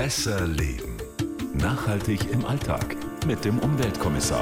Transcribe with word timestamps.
Besser 0.00 0.46
leben. 0.46 0.96
Nachhaltig 1.52 2.20
im 2.32 2.46
Alltag 2.46 2.96
mit 3.26 3.44
dem 3.44 3.58
Umweltkommissar. 3.58 4.40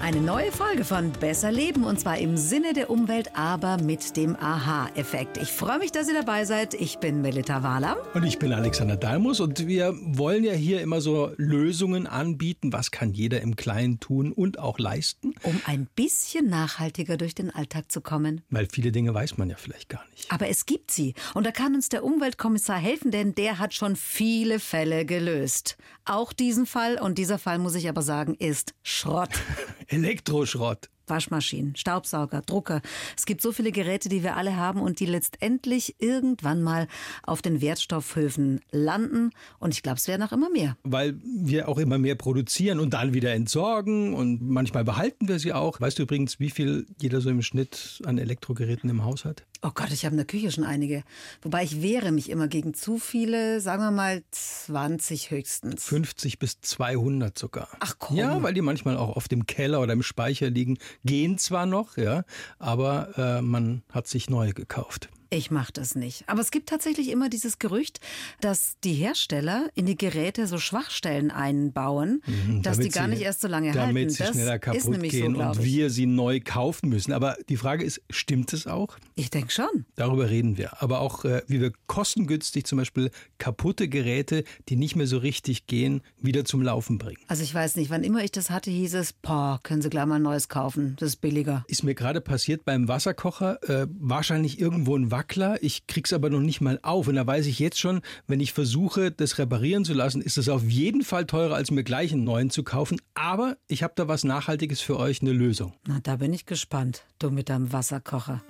Eine 0.00 0.20
neue 0.20 0.52
Folge 0.52 0.84
von 0.84 1.10
Besser 1.10 1.50
Leben 1.50 1.82
und 1.82 1.98
zwar 1.98 2.16
im 2.18 2.36
Sinne 2.36 2.72
der 2.72 2.88
Umwelt, 2.88 3.30
aber 3.34 3.78
mit 3.78 4.16
dem 4.16 4.36
Aha-Effekt. 4.36 5.38
Ich 5.38 5.50
freue 5.50 5.80
mich, 5.80 5.90
dass 5.90 6.06
ihr 6.06 6.14
dabei 6.14 6.44
seid. 6.44 6.74
Ich 6.74 6.98
bin 6.98 7.20
Melita 7.20 7.64
Wahler. 7.64 7.96
Und 8.14 8.22
ich 8.22 8.38
bin 8.38 8.52
Alexander 8.52 8.96
Dalmus 8.96 9.40
und 9.40 9.66
wir 9.66 9.92
wollen 10.00 10.44
ja 10.44 10.52
hier 10.52 10.82
immer 10.82 11.00
so 11.00 11.32
Lösungen 11.36 12.06
anbieten. 12.06 12.72
Was 12.72 12.92
kann 12.92 13.12
jeder 13.12 13.40
im 13.40 13.56
Kleinen 13.56 13.98
tun 13.98 14.30
und 14.30 14.60
auch 14.60 14.78
leisten? 14.78 15.34
Um 15.42 15.60
ein 15.66 15.86
bisschen 15.94 16.48
nachhaltiger 16.48 17.16
durch 17.16 17.34
den 17.34 17.50
Alltag 17.50 17.90
zu 17.90 18.00
kommen. 18.00 18.42
Weil 18.50 18.68
viele 18.70 18.92
Dinge 18.92 19.14
weiß 19.14 19.36
man 19.38 19.50
ja 19.50 19.56
vielleicht 19.56 19.88
gar 19.88 20.04
nicht. 20.10 20.30
Aber 20.30 20.48
es 20.48 20.66
gibt 20.66 20.90
sie. 20.90 21.14
Und 21.34 21.44
da 21.46 21.52
kann 21.52 21.74
uns 21.74 21.88
der 21.88 22.04
Umweltkommissar 22.04 22.78
helfen, 22.78 23.10
denn 23.10 23.34
der 23.34 23.58
hat 23.58 23.74
schon 23.74 23.96
viele 23.96 24.60
Fälle 24.60 25.04
gelöst. 25.04 25.76
Auch 26.04 26.32
diesen 26.32 26.66
Fall. 26.66 26.98
Und 26.98 27.18
dieser 27.18 27.38
Fall, 27.38 27.58
muss 27.58 27.74
ich 27.74 27.88
aber 27.88 28.02
sagen, 28.02 28.34
ist 28.34 28.74
Schrott. 28.82 29.30
Elektroschrott. 29.88 30.88
Waschmaschinen, 31.08 31.76
Staubsauger, 31.76 32.42
Drucker. 32.42 32.82
Es 33.16 33.26
gibt 33.26 33.42
so 33.42 33.52
viele 33.52 33.72
Geräte, 33.72 34.08
die 34.08 34.22
wir 34.22 34.36
alle 34.36 34.56
haben 34.56 34.80
und 34.80 35.00
die 35.00 35.06
letztendlich 35.06 35.96
irgendwann 35.98 36.62
mal 36.62 36.88
auf 37.22 37.42
den 37.42 37.60
Wertstoffhöfen 37.60 38.60
landen. 38.70 39.30
Und 39.58 39.74
ich 39.74 39.82
glaube, 39.82 39.98
es 39.98 40.08
werden 40.08 40.22
auch 40.22 40.32
immer 40.32 40.50
mehr. 40.50 40.76
Weil 40.82 41.18
wir 41.22 41.68
auch 41.68 41.78
immer 41.78 41.98
mehr 41.98 42.14
produzieren 42.14 42.80
und 42.80 42.94
dann 42.94 43.14
wieder 43.14 43.32
entsorgen 43.32 44.14
und 44.14 44.42
manchmal 44.42 44.84
behalten 44.84 45.28
wir 45.28 45.38
sie 45.38 45.52
auch. 45.52 45.80
Weißt 45.80 45.98
du 45.98 46.04
übrigens, 46.04 46.40
wie 46.40 46.50
viel 46.50 46.86
jeder 47.00 47.20
so 47.20 47.30
im 47.30 47.42
Schnitt 47.42 48.00
an 48.04 48.18
Elektrogeräten 48.18 48.90
im 48.90 49.04
Haus 49.04 49.24
hat? 49.24 49.44
Oh 49.62 49.70
Gott, 49.74 49.90
ich 49.90 50.04
habe 50.04 50.12
in 50.12 50.18
der 50.18 50.26
Küche 50.26 50.50
schon 50.52 50.64
einige. 50.64 51.02
Wobei 51.42 51.64
ich 51.64 51.82
wehre 51.82 52.12
mich 52.12 52.30
immer 52.30 52.48
gegen 52.48 52.74
zu 52.74 52.98
viele, 52.98 53.60
sagen 53.60 53.82
wir 53.82 53.90
mal 53.90 54.22
20 54.30 55.30
höchstens. 55.30 55.84
50 55.84 56.38
bis 56.38 56.60
200 56.60 57.36
sogar. 57.38 57.68
Ach 57.80 57.94
komm. 57.98 58.16
Ja, 58.16 58.42
weil 58.42 58.54
die 58.54 58.60
manchmal 58.60 58.96
auch 58.96 59.16
auf 59.16 59.28
dem 59.28 59.46
Keller 59.46 59.80
oder 59.80 59.92
im 59.92 60.02
Speicher 60.02 60.50
liegen. 60.50 60.78
Gehen 61.04 61.38
zwar 61.38 61.66
noch, 61.66 61.96
ja, 61.96 62.24
aber 62.58 63.16
äh, 63.16 63.42
man 63.42 63.82
hat 63.90 64.06
sich 64.06 64.28
neue 64.30 64.52
gekauft. 64.52 65.08
Ich 65.30 65.50
mache 65.50 65.72
das 65.72 65.94
nicht. 65.94 66.24
Aber 66.28 66.40
es 66.40 66.50
gibt 66.50 66.68
tatsächlich 66.68 67.10
immer 67.10 67.28
dieses 67.28 67.58
Gerücht, 67.58 68.00
dass 68.40 68.76
die 68.84 68.92
Hersteller 68.94 69.68
in 69.74 69.86
die 69.86 69.96
Geräte 69.96 70.46
so 70.46 70.58
Schwachstellen 70.58 71.30
einbauen, 71.30 72.22
Mhm, 72.26 72.62
dass 72.62 72.76
damit 72.76 72.86
die 72.86 72.90
gar 72.98 73.04
sie- 73.06 73.10
nicht 73.10 73.22
erst 73.22 73.40
so 73.40 73.48
lange 73.48 73.72
Damit 73.72 73.96
halten. 73.96 74.10
sie 74.10 74.18
das 74.22 74.30
schneller 74.30 74.58
kaputt 74.58 75.00
gehen 75.02 75.34
so, 75.34 75.42
und 75.42 75.62
wir 75.64 75.90
sie 75.90 76.06
neu 76.06 76.40
kaufen 76.44 76.88
müssen. 76.88 77.12
Aber 77.12 77.36
die 77.48 77.56
Frage 77.56 77.84
ist, 77.84 78.00
stimmt 78.10 78.52
es 78.52 78.66
auch? 78.66 78.96
Ich 79.14 79.30
denke 79.30 79.50
schon. 79.50 79.84
Darüber 79.96 80.30
reden 80.30 80.56
wir. 80.58 80.80
Aber 80.82 81.00
auch, 81.00 81.24
äh, 81.24 81.42
wie 81.48 81.60
wir 81.60 81.72
kostengünstig 81.86 82.64
zum 82.66 82.78
Beispiel 82.78 83.10
kaputte 83.38 83.88
Geräte, 83.88 84.44
die 84.68 84.76
nicht 84.76 84.96
mehr 84.96 85.06
so 85.06 85.18
richtig 85.18 85.66
gehen, 85.66 86.02
wieder 86.20 86.44
zum 86.44 86.62
Laufen 86.62 86.98
bringen. 86.98 87.18
Also 87.26 87.42
ich 87.42 87.54
weiß 87.54 87.76
nicht, 87.76 87.90
wann 87.90 88.04
immer 88.04 88.22
ich 88.22 88.30
das 88.32 88.50
hatte, 88.50 88.70
hieß 88.70 88.94
es, 88.94 89.12
boah, 89.12 89.60
können 89.62 89.82
Sie 89.82 89.90
gleich 89.90 90.06
mal 90.06 90.16
ein 90.16 90.22
neues 90.22 90.48
kaufen. 90.48 90.94
Das 91.00 91.08
ist 91.10 91.16
billiger. 91.16 91.64
Ist 91.68 91.82
mir 91.82 91.94
gerade 91.94 92.20
passiert 92.20 92.64
beim 92.64 92.86
Wasserkocher, 92.88 93.58
äh, 93.68 93.86
wahrscheinlich 93.98 94.60
irgendwo 94.60 94.96
ein 94.96 95.10
Wackler. 95.16 95.56
Ich 95.62 95.86
krieg's 95.86 96.12
aber 96.12 96.28
noch 96.28 96.40
nicht 96.40 96.60
mal 96.60 96.78
auf. 96.82 97.08
Und 97.08 97.14
da 97.14 97.26
weiß 97.26 97.46
ich 97.46 97.58
jetzt 97.58 97.78
schon, 97.78 98.02
wenn 98.26 98.40
ich 98.40 98.52
versuche, 98.52 99.10
das 99.10 99.38
reparieren 99.38 99.84
zu 99.86 99.94
lassen, 99.94 100.20
ist 100.20 100.36
es 100.36 100.50
auf 100.50 100.64
jeden 100.64 101.02
Fall 101.02 101.24
teurer, 101.24 101.54
als 101.54 101.70
mir 101.70 101.84
gleich 101.84 102.12
einen 102.12 102.24
neuen 102.24 102.50
zu 102.50 102.62
kaufen. 102.62 103.00
Aber 103.14 103.56
ich 103.66 103.82
habe 103.82 103.94
da 103.96 104.08
was 104.08 104.24
Nachhaltiges 104.24 104.82
für 104.82 104.98
euch, 104.98 105.22
eine 105.22 105.32
Lösung. 105.32 105.72
Na, 105.86 106.00
da 106.02 106.16
bin 106.16 106.34
ich 106.34 106.44
gespannt. 106.44 107.04
Du 107.18 107.30
mit 107.30 107.48
deinem 107.48 107.72
Wasserkocher. 107.72 108.42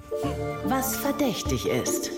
Was 0.65 0.97
verdächtig 0.97 1.67
ist. 1.67 2.11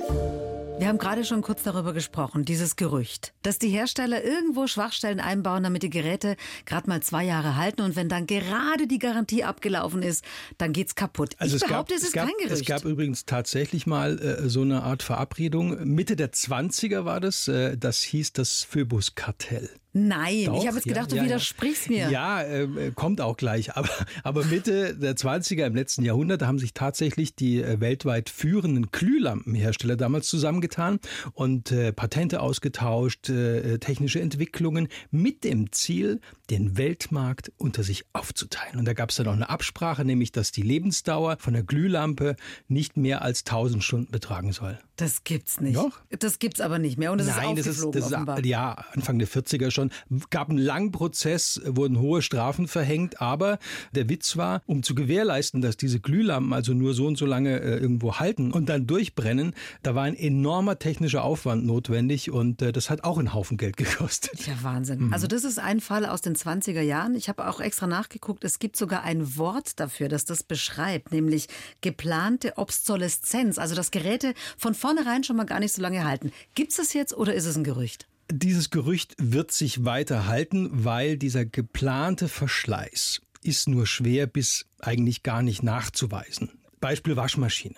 Wir 0.79 0.87
haben 0.87 0.99
gerade 0.99 1.25
schon 1.25 1.43
kurz 1.43 1.65
darüber 1.65 1.93
gesprochen, 1.93 2.45
dieses 2.45 2.77
Gerücht, 2.77 3.35
dass 3.43 3.59
die 3.59 3.69
Hersteller 3.69 4.23
irgendwo 4.23 4.69
Schwachstellen 4.69 5.19
einbauen, 5.19 5.65
damit 5.65 5.83
die 5.83 5.91
Geräte 5.91 6.37
gerade 6.67 6.89
mal 6.89 7.03
zwei 7.03 7.25
Jahre 7.25 7.57
halten 7.57 7.83
und 7.83 7.97
wenn 7.97 8.09
dann 8.09 8.29
gerade 8.29 8.87
die 8.87 9.01
Garantie 9.01 9.43
abgelaufen 9.43 10.03
ist, 10.03 10.25
dann 10.57 10.73
geht's 10.73 10.95
kaputt. 10.95 11.35
ich 11.43 11.59
behaupte, 11.61 11.95
es 11.95 12.05
ist 12.05 12.13
gab, 12.13 12.27
kein 12.27 12.35
Gerücht. 12.39 12.63
Es 12.63 12.65
gab 12.65 12.85
übrigens 12.85 13.25
tatsächlich 13.25 13.89
mal 13.89 14.21
äh, 14.21 14.49
so 14.49 14.63
eine 14.63 14.85
Art 14.85 15.03
Verabredung. 15.03 15.85
Mitte 15.85 16.15
der 16.15 16.33
20er 16.33 17.05
war 17.05 17.19
das. 17.19 17.49
Äh, 17.49 17.77
das 17.77 18.01
hieß 18.03 18.35
das 18.35 18.63
Phoebus-Kartell. 18.63 19.71
Nein, 19.99 20.45
Doch, 20.47 20.61
ich 20.61 20.67
habe 20.67 20.77
jetzt 20.77 20.87
ja, 20.87 20.93
gedacht, 20.93 21.11
du 21.11 21.17
ja, 21.17 21.23
ja. 21.23 21.29
widersprichst 21.29 21.91
mir. 21.91 22.11
Ja, 22.11 22.43
äh, 22.43 22.93
kommt 22.95 23.21
auch 23.21 23.37
gleich. 23.37 23.59
Aber, 23.79 23.89
aber 24.25 24.45
Mitte 24.45 24.97
der 24.97 25.15
20er 25.15 25.67
im 25.67 25.75
letzten 25.75 26.05
Jahrhundert 26.05 26.43
haben 26.43 26.59
sich 26.59 26.75
tatsächlich 26.75 27.35
die 27.35 27.63
äh, 27.63 27.81
weltweit 27.81 28.29
führenden 28.29 28.91
Glühlampenhersteller 28.91 29.97
damals 29.97 30.29
zusammengetan 30.29 30.99
und 31.33 31.71
äh, 31.71 31.93
Patente 31.93 32.41
ausgetauscht, 32.41 33.29
äh, 33.29 33.79
technische 33.79 34.21
Entwicklungen 34.21 34.89
mit 35.11 35.45
dem 35.45 35.71
Ziel, 35.71 36.21
den 36.51 36.79
Weltmarkt 36.79 37.53
unter 37.59 37.83
sich 37.83 38.05
aufzuteilen. 38.13 38.79
Und 38.79 38.87
da 38.87 38.95
gab 38.95 39.11
es 39.11 39.17
dann 39.17 39.29
auch 39.29 39.33
eine 39.33 39.51
Absprache, 39.51 40.05
nämlich 40.05 40.33
dass 40.33 40.53
die 40.53 40.63
Lebensdauer 40.63 41.37
von 41.39 41.53
der 41.53 41.63
Glühlampe 41.63 42.37
nicht 42.69 42.97
mehr 42.97 43.23
als 43.23 43.41
1000 43.41 43.85
Stunden 43.85 44.11
betragen 44.11 44.53
soll. 44.53 44.79
Das 44.97 45.23
gibt's 45.23 45.61
nicht. 45.61 45.77
Doch. 45.77 46.01
Das 46.19 46.39
gibt's 46.39 46.61
aber 46.61 46.79
nicht 46.79 46.99
mehr 46.99 47.13
und 47.13 47.19
das 47.19 47.29
Nein, 47.29 47.57
ist 47.57 47.67
das 47.67 47.77
ist, 47.77 47.85
aufgeflogen 47.85 48.27
das 48.27 48.41
ist 48.41 48.47
ja 48.47 48.73
Anfang 48.93 49.19
der 49.19 49.29
40er 49.29 49.71
schon. 49.71 49.91
Gab 50.31 50.49
einen 50.49 50.59
langen 50.59 50.91
Prozess, 50.91 51.61
wurden 51.65 52.01
hohe 52.01 52.21
Strafen 52.21 52.67
verhängt, 52.67 53.21
aber 53.21 53.59
der 53.95 54.09
Witz 54.09 54.37
war, 54.37 54.63
um 54.67 54.83
zu 54.83 54.95
gewährleisten, 54.97 55.61
dass 55.61 55.77
diese 55.77 56.01
Glühlampen 56.01 56.53
also 56.53 56.75
nur 56.75 56.95
so 56.95 57.07
und 57.07 57.17
so 57.17 57.27
lange 57.27 57.61
äh, 57.61 57.79
irgendwo 57.79 58.17
halten 58.17 58.51
und 58.51 58.69
dann 58.69 58.87
durchbrennen, 58.87 59.55
da 59.83 59.95
war 59.95 60.05
ein 60.05 60.17
enormer 60.17 60.79
technischer 60.79 61.23
Aufwand 61.23 61.65
notwendig 61.65 62.31
und 62.33 62.63
äh, 62.63 62.73
das 62.73 62.91
hat 62.91 63.05
auch 63.05 63.19
einen 63.19 63.35
Haufen 63.35 63.57
Geld 63.57 63.77
gekostet. 63.77 64.47
Ja, 64.47 64.55
Wahnsinn. 64.63 65.07
Mhm. 65.07 65.13
Also 65.13 65.29
das 65.29 65.45
ist 65.45 65.61
ein 65.61 65.81
Fall 65.81 66.07
aus 66.07 66.23
den 66.23 66.35
20er 66.39 66.81
Jahren. 66.81 67.15
Ich 67.15 67.29
habe 67.29 67.49
auch 67.49 67.61
extra 67.61 67.87
nachgeguckt. 67.87 68.45
Es 68.45 68.59
gibt 68.59 68.77
sogar 68.77 69.03
ein 69.03 69.37
Wort 69.37 69.79
dafür, 69.81 70.09
das 70.09 70.25
das 70.25 70.43
beschreibt, 70.43 71.13
nämlich 71.13 71.49
geplante 71.81 72.57
Obsoleszenz. 72.57 73.59
Also 73.59 73.75
dass 73.75 73.91
Geräte 73.91 74.35
von 74.57 74.75
vornherein 74.75 75.25
schon 75.25 75.37
mal 75.37 75.45
gar 75.45 75.61
nicht 75.61 75.73
so 75.73 75.83
lange 75.83 76.05
halten. 76.05 76.33
Gibt's 76.55 76.77
das 76.77 76.93
jetzt 76.95 77.17
oder 77.17 77.35
ist 77.35 77.47
es 77.47 77.57
ein 77.57 77.65
Gerücht? 77.65 78.07
Dieses 78.31 78.71
Gerücht 78.71 79.15
wird 79.19 79.53
sich 79.53 79.85
weiter 79.85 80.27
halten, 80.27 80.69
weil 80.73 81.17
dieser 81.17 81.45
geplante 81.45 82.29
Verschleiß 82.29 83.23
ist 83.43 83.69
nur 83.69 83.87
schwer 83.87 84.27
bis 84.27 84.67
eigentlich 84.81 85.23
gar 85.23 85.43
nicht 85.43 85.63
nachzuweisen. 85.63 86.51
Beispiel 86.81 87.17
Waschmaschine. 87.17 87.77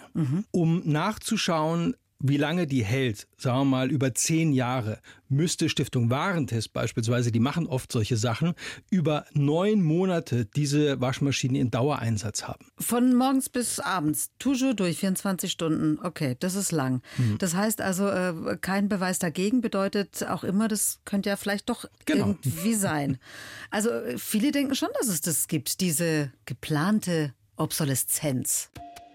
Um 0.51 0.83
nachzuschauen, 0.85 1.97
wie 2.23 2.37
lange 2.37 2.67
die 2.67 2.85
hält, 2.85 3.27
sagen 3.39 3.59
wir 3.61 3.65
mal 3.65 3.91
über 3.91 4.15
zehn 4.15 4.53
Jahre, 4.53 5.01
müsste 5.29 5.69
Stiftung 5.69 6.11
Warentest 6.11 6.73
beispielsweise, 6.73 7.33
die 7.33 7.41
machen 7.41 7.67
oft 7.67 7.91
solche 7.91 8.17
Sachen, 8.17 8.55
über 8.91 9.25
neun 9.33 9.83
Monate 9.83 10.45
diese 10.45 11.01
Waschmaschine 11.01 11.59
in 11.59 11.71
Dauereinsatz 11.71 12.45
haben. 12.45 12.67
Von 12.79 13.15
morgens 13.15 13.49
bis 13.49 13.81
abends, 13.81 14.31
toujours 14.39 14.77
durch, 14.77 14.99
24 14.99 15.51
Stunden. 15.51 15.99
Okay, 16.03 16.37
das 16.41 16.55
ist 16.55 16.73
lang. 16.73 17.01
Mhm. 17.17 17.39
Das 17.39 17.55
heißt 17.55 17.81
also, 17.81 18.07
äh, 18.09 18.59
kein 18.61 18.89
Beweis 18.89 19.19
dagegen 19.19 19.61
bedeutet 19.63 20.25
auch 20.29 20.45
immer, 20.45 20.69
das 20.69 21.01
könnte 21.05 21.31
ja 21.31 21.37
vielleicht 21.37 21.69
doch 21.71 21.87
Genau. 22.05 22.27
irgendwie 22.29 22.75
sein. 22.75 23.19
Also 23.71 23.91
äh, 23.91 24.19
viele 24.19 24.53
denken 24.53 24.75
schon, 24.75 24.91
dass 24.99 25.09
es 25.09 25.23
das 25.23 25.49
gibt, 25.49 25.81
diese 25.81 26.33
geplante 26.45 27.33
Obsoleszenz. 27.57 28.71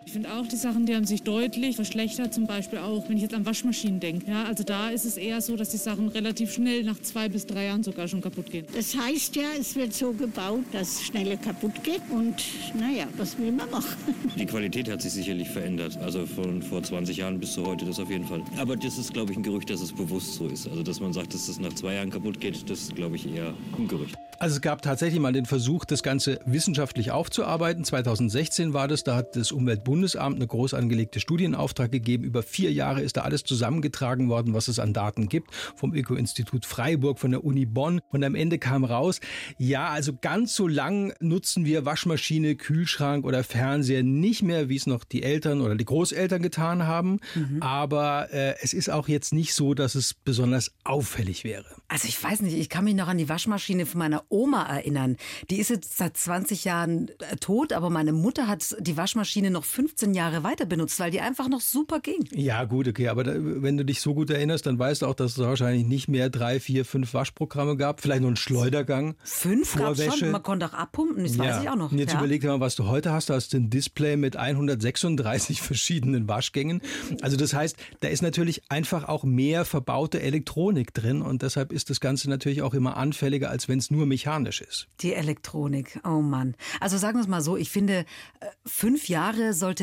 Ich 0.05 0.11
finde 0.11 0.31
auch, 0.33 0.45
die 0.45 0.55
Sachen, 0.55 0.85
die 0.85 0.95
haben 0.95 1.05
sich 1.05 1.23
deutlich 1.23 1.75
verschlechtert, 1.75 2.31
zum 2.31 2.45
Beispiel 2.45 2.77
auch, 2.77 3.09
wenn 3.09 3.17
ich 3.17 3.23
jetzt 3.23 3.33
an 3.33 3.43
Waschmaschinen 3.43 3.99
denke. 3.99 4.29
Ja, 4.29 4.43
also 4.43 4.63
da 4.63 4.89
ist 4.89 5.03
es 5.03 5.17
eher 5.17 5.41
so, 5.41 5.55
dass 5.57 5.69
die 5.69 5.77
Sachen 5.77 6.09
relativ 6.09 6.53
schnell 6.53 6.83
nach 6.83 7.01
zwei 7.01 7.27
bis 7.27 7.47
drei 7.47 7.65
Jahren 7.65 7.81
sogar 7.81 8.07
schon 8.07 8.21
kaputt 8.21 8.51
gehen. 8.51 8.67
Das 8.75 8.95
heißt 8.95 9.35
ja, 9.35 9.47
es 9.59 9.75
wird 9.75 9.93
so 9.93 10.13
gebaut, 10.13 10.63
dass 10.71 10.93
es 10.93 11.03
schneller 11.05 11.37
kaputt 11.37 11.83
geht. 11.83 12.01
Und 12.11 12.35
naja, 12.79 13.07
was 13.17 13.35
will 13.39 13.51
man 13.51 13.69
machen? 13.71 13.95
Die 14.37 14.45
Qualität 14.45 14.89
hat 14.89 15.01
sich 15.01 15.11
sicherlich 15.11 15.49
verändert. 15.49 15.97
Also 15.97 16.27
von 16.27 16.61
vor 16.61 16.83
20 16.83 17.17
Jahren 17.17 17.39
bis 17.39 17.53
zu 17.53 17.65
heute, 17.65 17.85
das 17.85 17.99
auf 17.99 18.11
jeden 18.11 18.25
Fall. 18.25 18.43
Aber 18.57 18.75
das 18.75 18.99
ist, 18.99 19.11
glaube 19.11 19.31
ich, 19.31 19.37
ein 19.37 19.43
Gerücht, 19.43 19.71
dass 19.71 19.81
es 19.81 19.91
bewusst 19.91 20.35
so 20.35 20.47
ist. 20.47 20.67
Also, 20.67 20.83
dass 20.83 20.99
man 20.99 21.13
sagt, 21.13 21.33
dass 21.33 21.47
es 21.47 21.59
nach 21.59 21.73
zwei 21.73 21.95
Jahren 21.95 22.11
kaputt 22.11 22.39
geht, 22.39 22.69
das 22.69 22.81
ist, 22.81 22.95
glaube 22.95 23.15
ich, 23.15 23.27
eher 23.27 23.55
ein 23.75 23.87
Gerücht. 23.87 24.15
Also 24.37 24.55
es 24.55 24.61
gab 24.61 24.81
tatsächlich 24.81 25.19
mal 25.19 25.31
den 25.31 25.45
Versuch, 25.45 25.85
das 25.85 26.03
Ganze 26.03 26.39
wissenschaftlich 26.45 27.11
aufzuarbeiten. 27.11 27.83
2016 27.85 28.73
war 28.73 28.87
das, 28.87 29.03
da 29.03 29.15
hat 29.15 29.35
das 29.35 29.51
Umweltbundesamt 29.95 30.35
eine 30.35 30.47
groß 30.47 30.73
angelegte 30.73 31.19
Studie 31.19 31.45
in 31.45 31.55
Auftrag 31.55 31.91
gegeben. 31.91 32.25
Über 32.25 32.43
vier 32.43 32.71
Jahre 32.71 33.01
ist 33.01 33.17
da 33.17 33.21
alles 33.21 33.43
zusammengetragen 33.43 34.27
worden, 34.27 34.53
was 34.53 34.67
es 34.67 34.79
an 34.79 34.93
Daten 34.93 35.29
gibt, 35.29 35.51
vom 35.75 35.93
Öko-Institut 35.93 36.65
Freiburg, 36.65 37.19
von 37.19 37.31
der 37.31 37.43
Uni 37.43 37.65
Bonn. 37.65 38.01
Und 38.09 38.23
am 38.23 38.35
Ende 38.35 38.59
kam 38.59 38.83
raus, 38.83 39.21
ja, 39.57 39.89
also 39.89 40.13
ganz 40.19 40.53
so 40.53 40.67
lang 40.67 41.13
nutzen 41.19 41.65
wir 41.65 41.85
Waschmaschine, 41.85 42.55
Kühlschrank 42.55 43.25
oder 43.25 43.43
Fernseher 43.43 44.03
nicht 44.03 44.43
mehr, 44.43 44.67
wie 44.67 44.75
es 44.75 44.85
noch 44.85 45.05
die 45.05 45.23
Eltern 45.23 45.61
oder 45.61 45.75
die 45.75 45.85
Großeltern 45.85 46.41
getan 46.41 46.83
haben. 46.83 47.19
Aber 47.61 48.27
äh, 48.33 48.55
es 48.61 48.73
ist 48.73 48.89
auch 48.89 49.07
jetzt 49.07 49.33
nicht 49.33 49.53
so, 49.53 49.73
dass 49.73 49.95
es 49.95 50.13
besonders 50.13 50.71
auffällig 50.83 51.43
wäre. 51.43 51.65
Also 51.87 52.07
ich 52.07 52.21
weiß 52.21 52.41
nicht, 52.41 52.57
ich 52.57 52.69
kann 52.69 52.83
mich 52.83 52.95
noch 52.95 53.07
an 53.07 53.17
die 53.17 53.29
Waschmaschine 53.29 53.85
von 53.85 53.99
meiner 53.99 54.23
Oma 54.29 54.63
erinnern. 54.63 55.15
Die 55.49 55.57
ist 55.57 55.69
jetzt 55.69 55.97
seit 55.97 56.17
20 56.17 56.65
Jahren 56.65 57.09
äh, 57.19 57.37
tot, 57.37 57.71
aber 57.71 57.89
meine 57.89 58.11
Mutter 58.11 58.47
hat 58.47 58.75
die 58.79 58.97
Waschmaschine 58.97 59.51
noch 59.51 59.63
15 59.85 60.15
Jahre 60.15 60.43
weiter 60.43 60.65
benutzt, 60.65 60.99
weil 60.99 61.11
die 61.11 61.21
einfach 61.21 61.47
noch 61.47 61.61
super 61.61 61.99
ging. 61.99 62.27
Ja, 62.33 62.63
gut, 62.63 62.87
okay, 62.87 63.07
aber 63.07 63.23
da, 63.23 63.33
wenn 63.35 63.77
du 63.77 63.85
dich 63.85 64.01
so 64.01 64.15
gut 64.15 64.31
erinnerst, 64.31 64.65
dann 64.65 64.79
weißt 64.79 65.03
du 65.03 65.05
auch, 65.05 65.13
dass 65.13 65.33
es 65.33 65.37
wahrscheinlich 65.37 65.85
nicht 65.85 66.07
mehr 66.07 66.31
drei, 66.31 66.59
vier, 66.59 66.85
fünf 66.85 67.13
Waschprogramme 67.13 67.77
gab, 67.77 68.01
vielleicht 68.01 68.21
nur 68.21 68.29
einen 68.29 68.35
Schleudergang. 68.35 69.15
Fünf 69.23 69.75
gab 69.75 69.95
Vorwäsche. 69.95 70.17
schon, 70.17 70.31
man 70.31 70.41
konnte 70.41 70.65
auch 70.65 70.73
abpumpen, 70.73 71.23
das 71.23 71.37
weiß 71.37 71.61
ich 71.61 71.69
auch 71.69 71.75
noch. 71.75 71.91
Und 71.91 71.99
jetzt 71.99 72.13
ja. 72.13 72.19
überleg 72.19 72.41
dir 72.41 72.47
mal, 72.47 72.59
was 72.59 72.75
du 72.75 72.87
heute 72.87 73.11
hast. 73.11 73.29
Du 73.29 73.35
hast 73.35 73.53
ein 73.53 73.69
Display 73.69 74.17
mit 74.17 74.37
136 74.37 75.61
verschiedenen 75.61 76.27
Waschgängen. 76.27 76.81
Also 77.21 77.37
das 77.37 77.53
heißt, 77.53 77.77
da 77.99 78.07
ist 78.07 78.23
natürlich 78.23 78.63
einfach 78.69 79.07
auch 79.07 79.23
mehr 79.23 79.65
verbaute 79.65 80.19
Elektronik 80.19 80.95
drin 80.95 81.21
und 81.21 81.43
deshalb 81.43 81.71
ist 81.71 81.91
das 81.91 81.99
Ganze 81.99 82.27
natürlich 82.27 82.63
auch 82.63 82.73
immer 82.73 82.97
anfälliger, 82.97 83.51
als 83.51 83.67
wenn 83.67 83.77
es 83.77 83.91
nur 83.91 84.07
mechanisch 84.07 84.61
ist. 84.61 84.87
Die 85.01 85.13
Elektronik, 85.13 85.99
oh 86.03 86.21
Mann. 86.21 86.55
Also 86.79 86.97
sagen 86.97 87.17
wir 87.17 87.21
es 87.21 87.27
mal 87.27 87.41
so, 87.41 87.55
ich 87.55 87.69
finde, 87.69 87.99
äh, 88.39 88.47
fünf 88.65 89.09
Jahre 89.09 89.53
sollte 89.53 89.74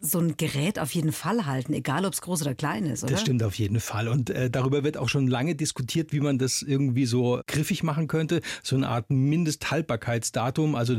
so 0.00 0.18
ein 0.18 0.36
Gerät 0.36 0.78
auf 0.78 0.92
jeden 0.92 1.12
Fall 1.12 1.46
halten, 1.46 1.72
egal 1.72 2.04
ob 2.04 2.12
es 2.12 2.20
groß 2.22 2.42
oder 2.42 2.54
klein 2.54 2.86
ist, 2.86 3.04
oder? 3.04 3.12
Das 3.12 3.20
stimmt 3.22 3.42
auf 3.42 3.54
jeden 3.54 3.80
Fall. 3.80 4.08
Und 4.08 4.30
äh, 4.30 4.50
darüber 4.50 4.84
wird 4.84 4.96
auch 4.96 5.08
schon 5.08 5.26
lange 5.26 5.54
diskutiert, 5.54 6.12
wie 6.12 6.20
man 6.20 6.38
das 6.38 6.62
irgendwie 6.62 7.06
so 7.06 7.40
griffig 7.46 7.82
machen 7.82 8.08
könnte. 8.08 8.40
So 8.62 8.76
eine 8.76 8.88
Art 8.88 9.10
Mindesthaltbarkeitsdatum. 9.10 10.74
Also 10.74 10.96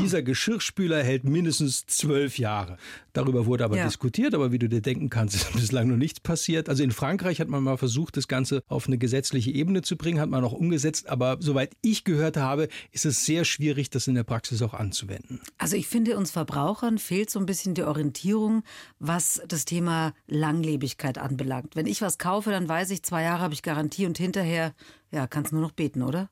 dieser 0.00 0.22
Geschirrspüler 0.22 1.02
hält 1.02 1.24
mindestens 1.24 1.86
zwölf 1.86 2.38
Jahre. 2.38 2.76
Darüber 3.12 3.46
wurde 3.46 3.64
aber 3.64 3.76
Ja. 3.76 3.84
diskutiert, 3.84 4.34
aber 4.34 4.52
wie 4.52 4.58
du 4.58 4.68
dir 4.68 4.80
denken 4.80 5.10
kannst, 5.10 5.34
ist 5.34 5.52
bislang 5.52 5.88
noch 5.88 5.96
nichts 5.96 6.20
passiert. 6.20 6.68
Also 6.68 6.82
in 6.82 6.90
Frankreich 6.92 7.40
hat 7.40 7.48
man 7.48 7.62
mal 7.62 7.76
versucht, 7.76 8.16
das 8.16 8.28
Ganze 8.28 8.62
auf 8.68 8.86
eine 8.86 8.98
gesetzliche 8.98 9.50
Ebene 9.50 9.82
zu 9.82 9.96
bringen, 9.96 10.20
hat 10.20 10.28
man 10.30 10.44
auch 10.44 10.52
umgesetzt. 10.52 11.08
Aber 11.08 11.36
soweit 11.40 11.72
ich 11.82 12.04
gehört 12.04 12.36
habe, 12.36 12.68
ist 12.92 13.06
es 13.06 13.24
sehr 13.24 13.44
schwierig, 13.44 13.90
das 13.90 14.06
in 14.06 14.14
der 14.14 14.24
Praxis 14.24 14.62
auch 14.62 14.74
anzuwenden. 14.74 15.40
Also 15.58 15.76
ich 15.76 15.88
finde, 15.88 16.16
uns 16.16 16.30
Verbrauchern 16.30 16.98
fehlt 16.98 17.30
so 17.30 17.38
ein 17.38 17.46
bisschen 17.46 17.74
die 17.78 17.84
Orientierung, 17.84 18.62
was 18.98 19.40
das 19.48 19.64
Thema 19.64 20.12
Langlebigkeit 20.26 21.16
anbelangt. 21.18 21.76
Wenn 21.76 21.86
ich 21.86 22.02
was 22.02 22.18
kaufe, 22.18 22.50
dann 22.50 22.68
weiß 22.68 22.90
ich, 22.90 23.02
zwei 23.02 23.22
Jahre 23.22 23.42
habe 23.42 23.54
ich 23.54 23.62
Garantie 23.62 24.06
und 24.06 24.18
hinterher, 24.18 24.74
ja, 25.10 25.26
kannst 25.26 25.52
nur 25.52 25.62
noch 25.62 25.72
beten, 25.72 26.02
oder? 26.02 26.28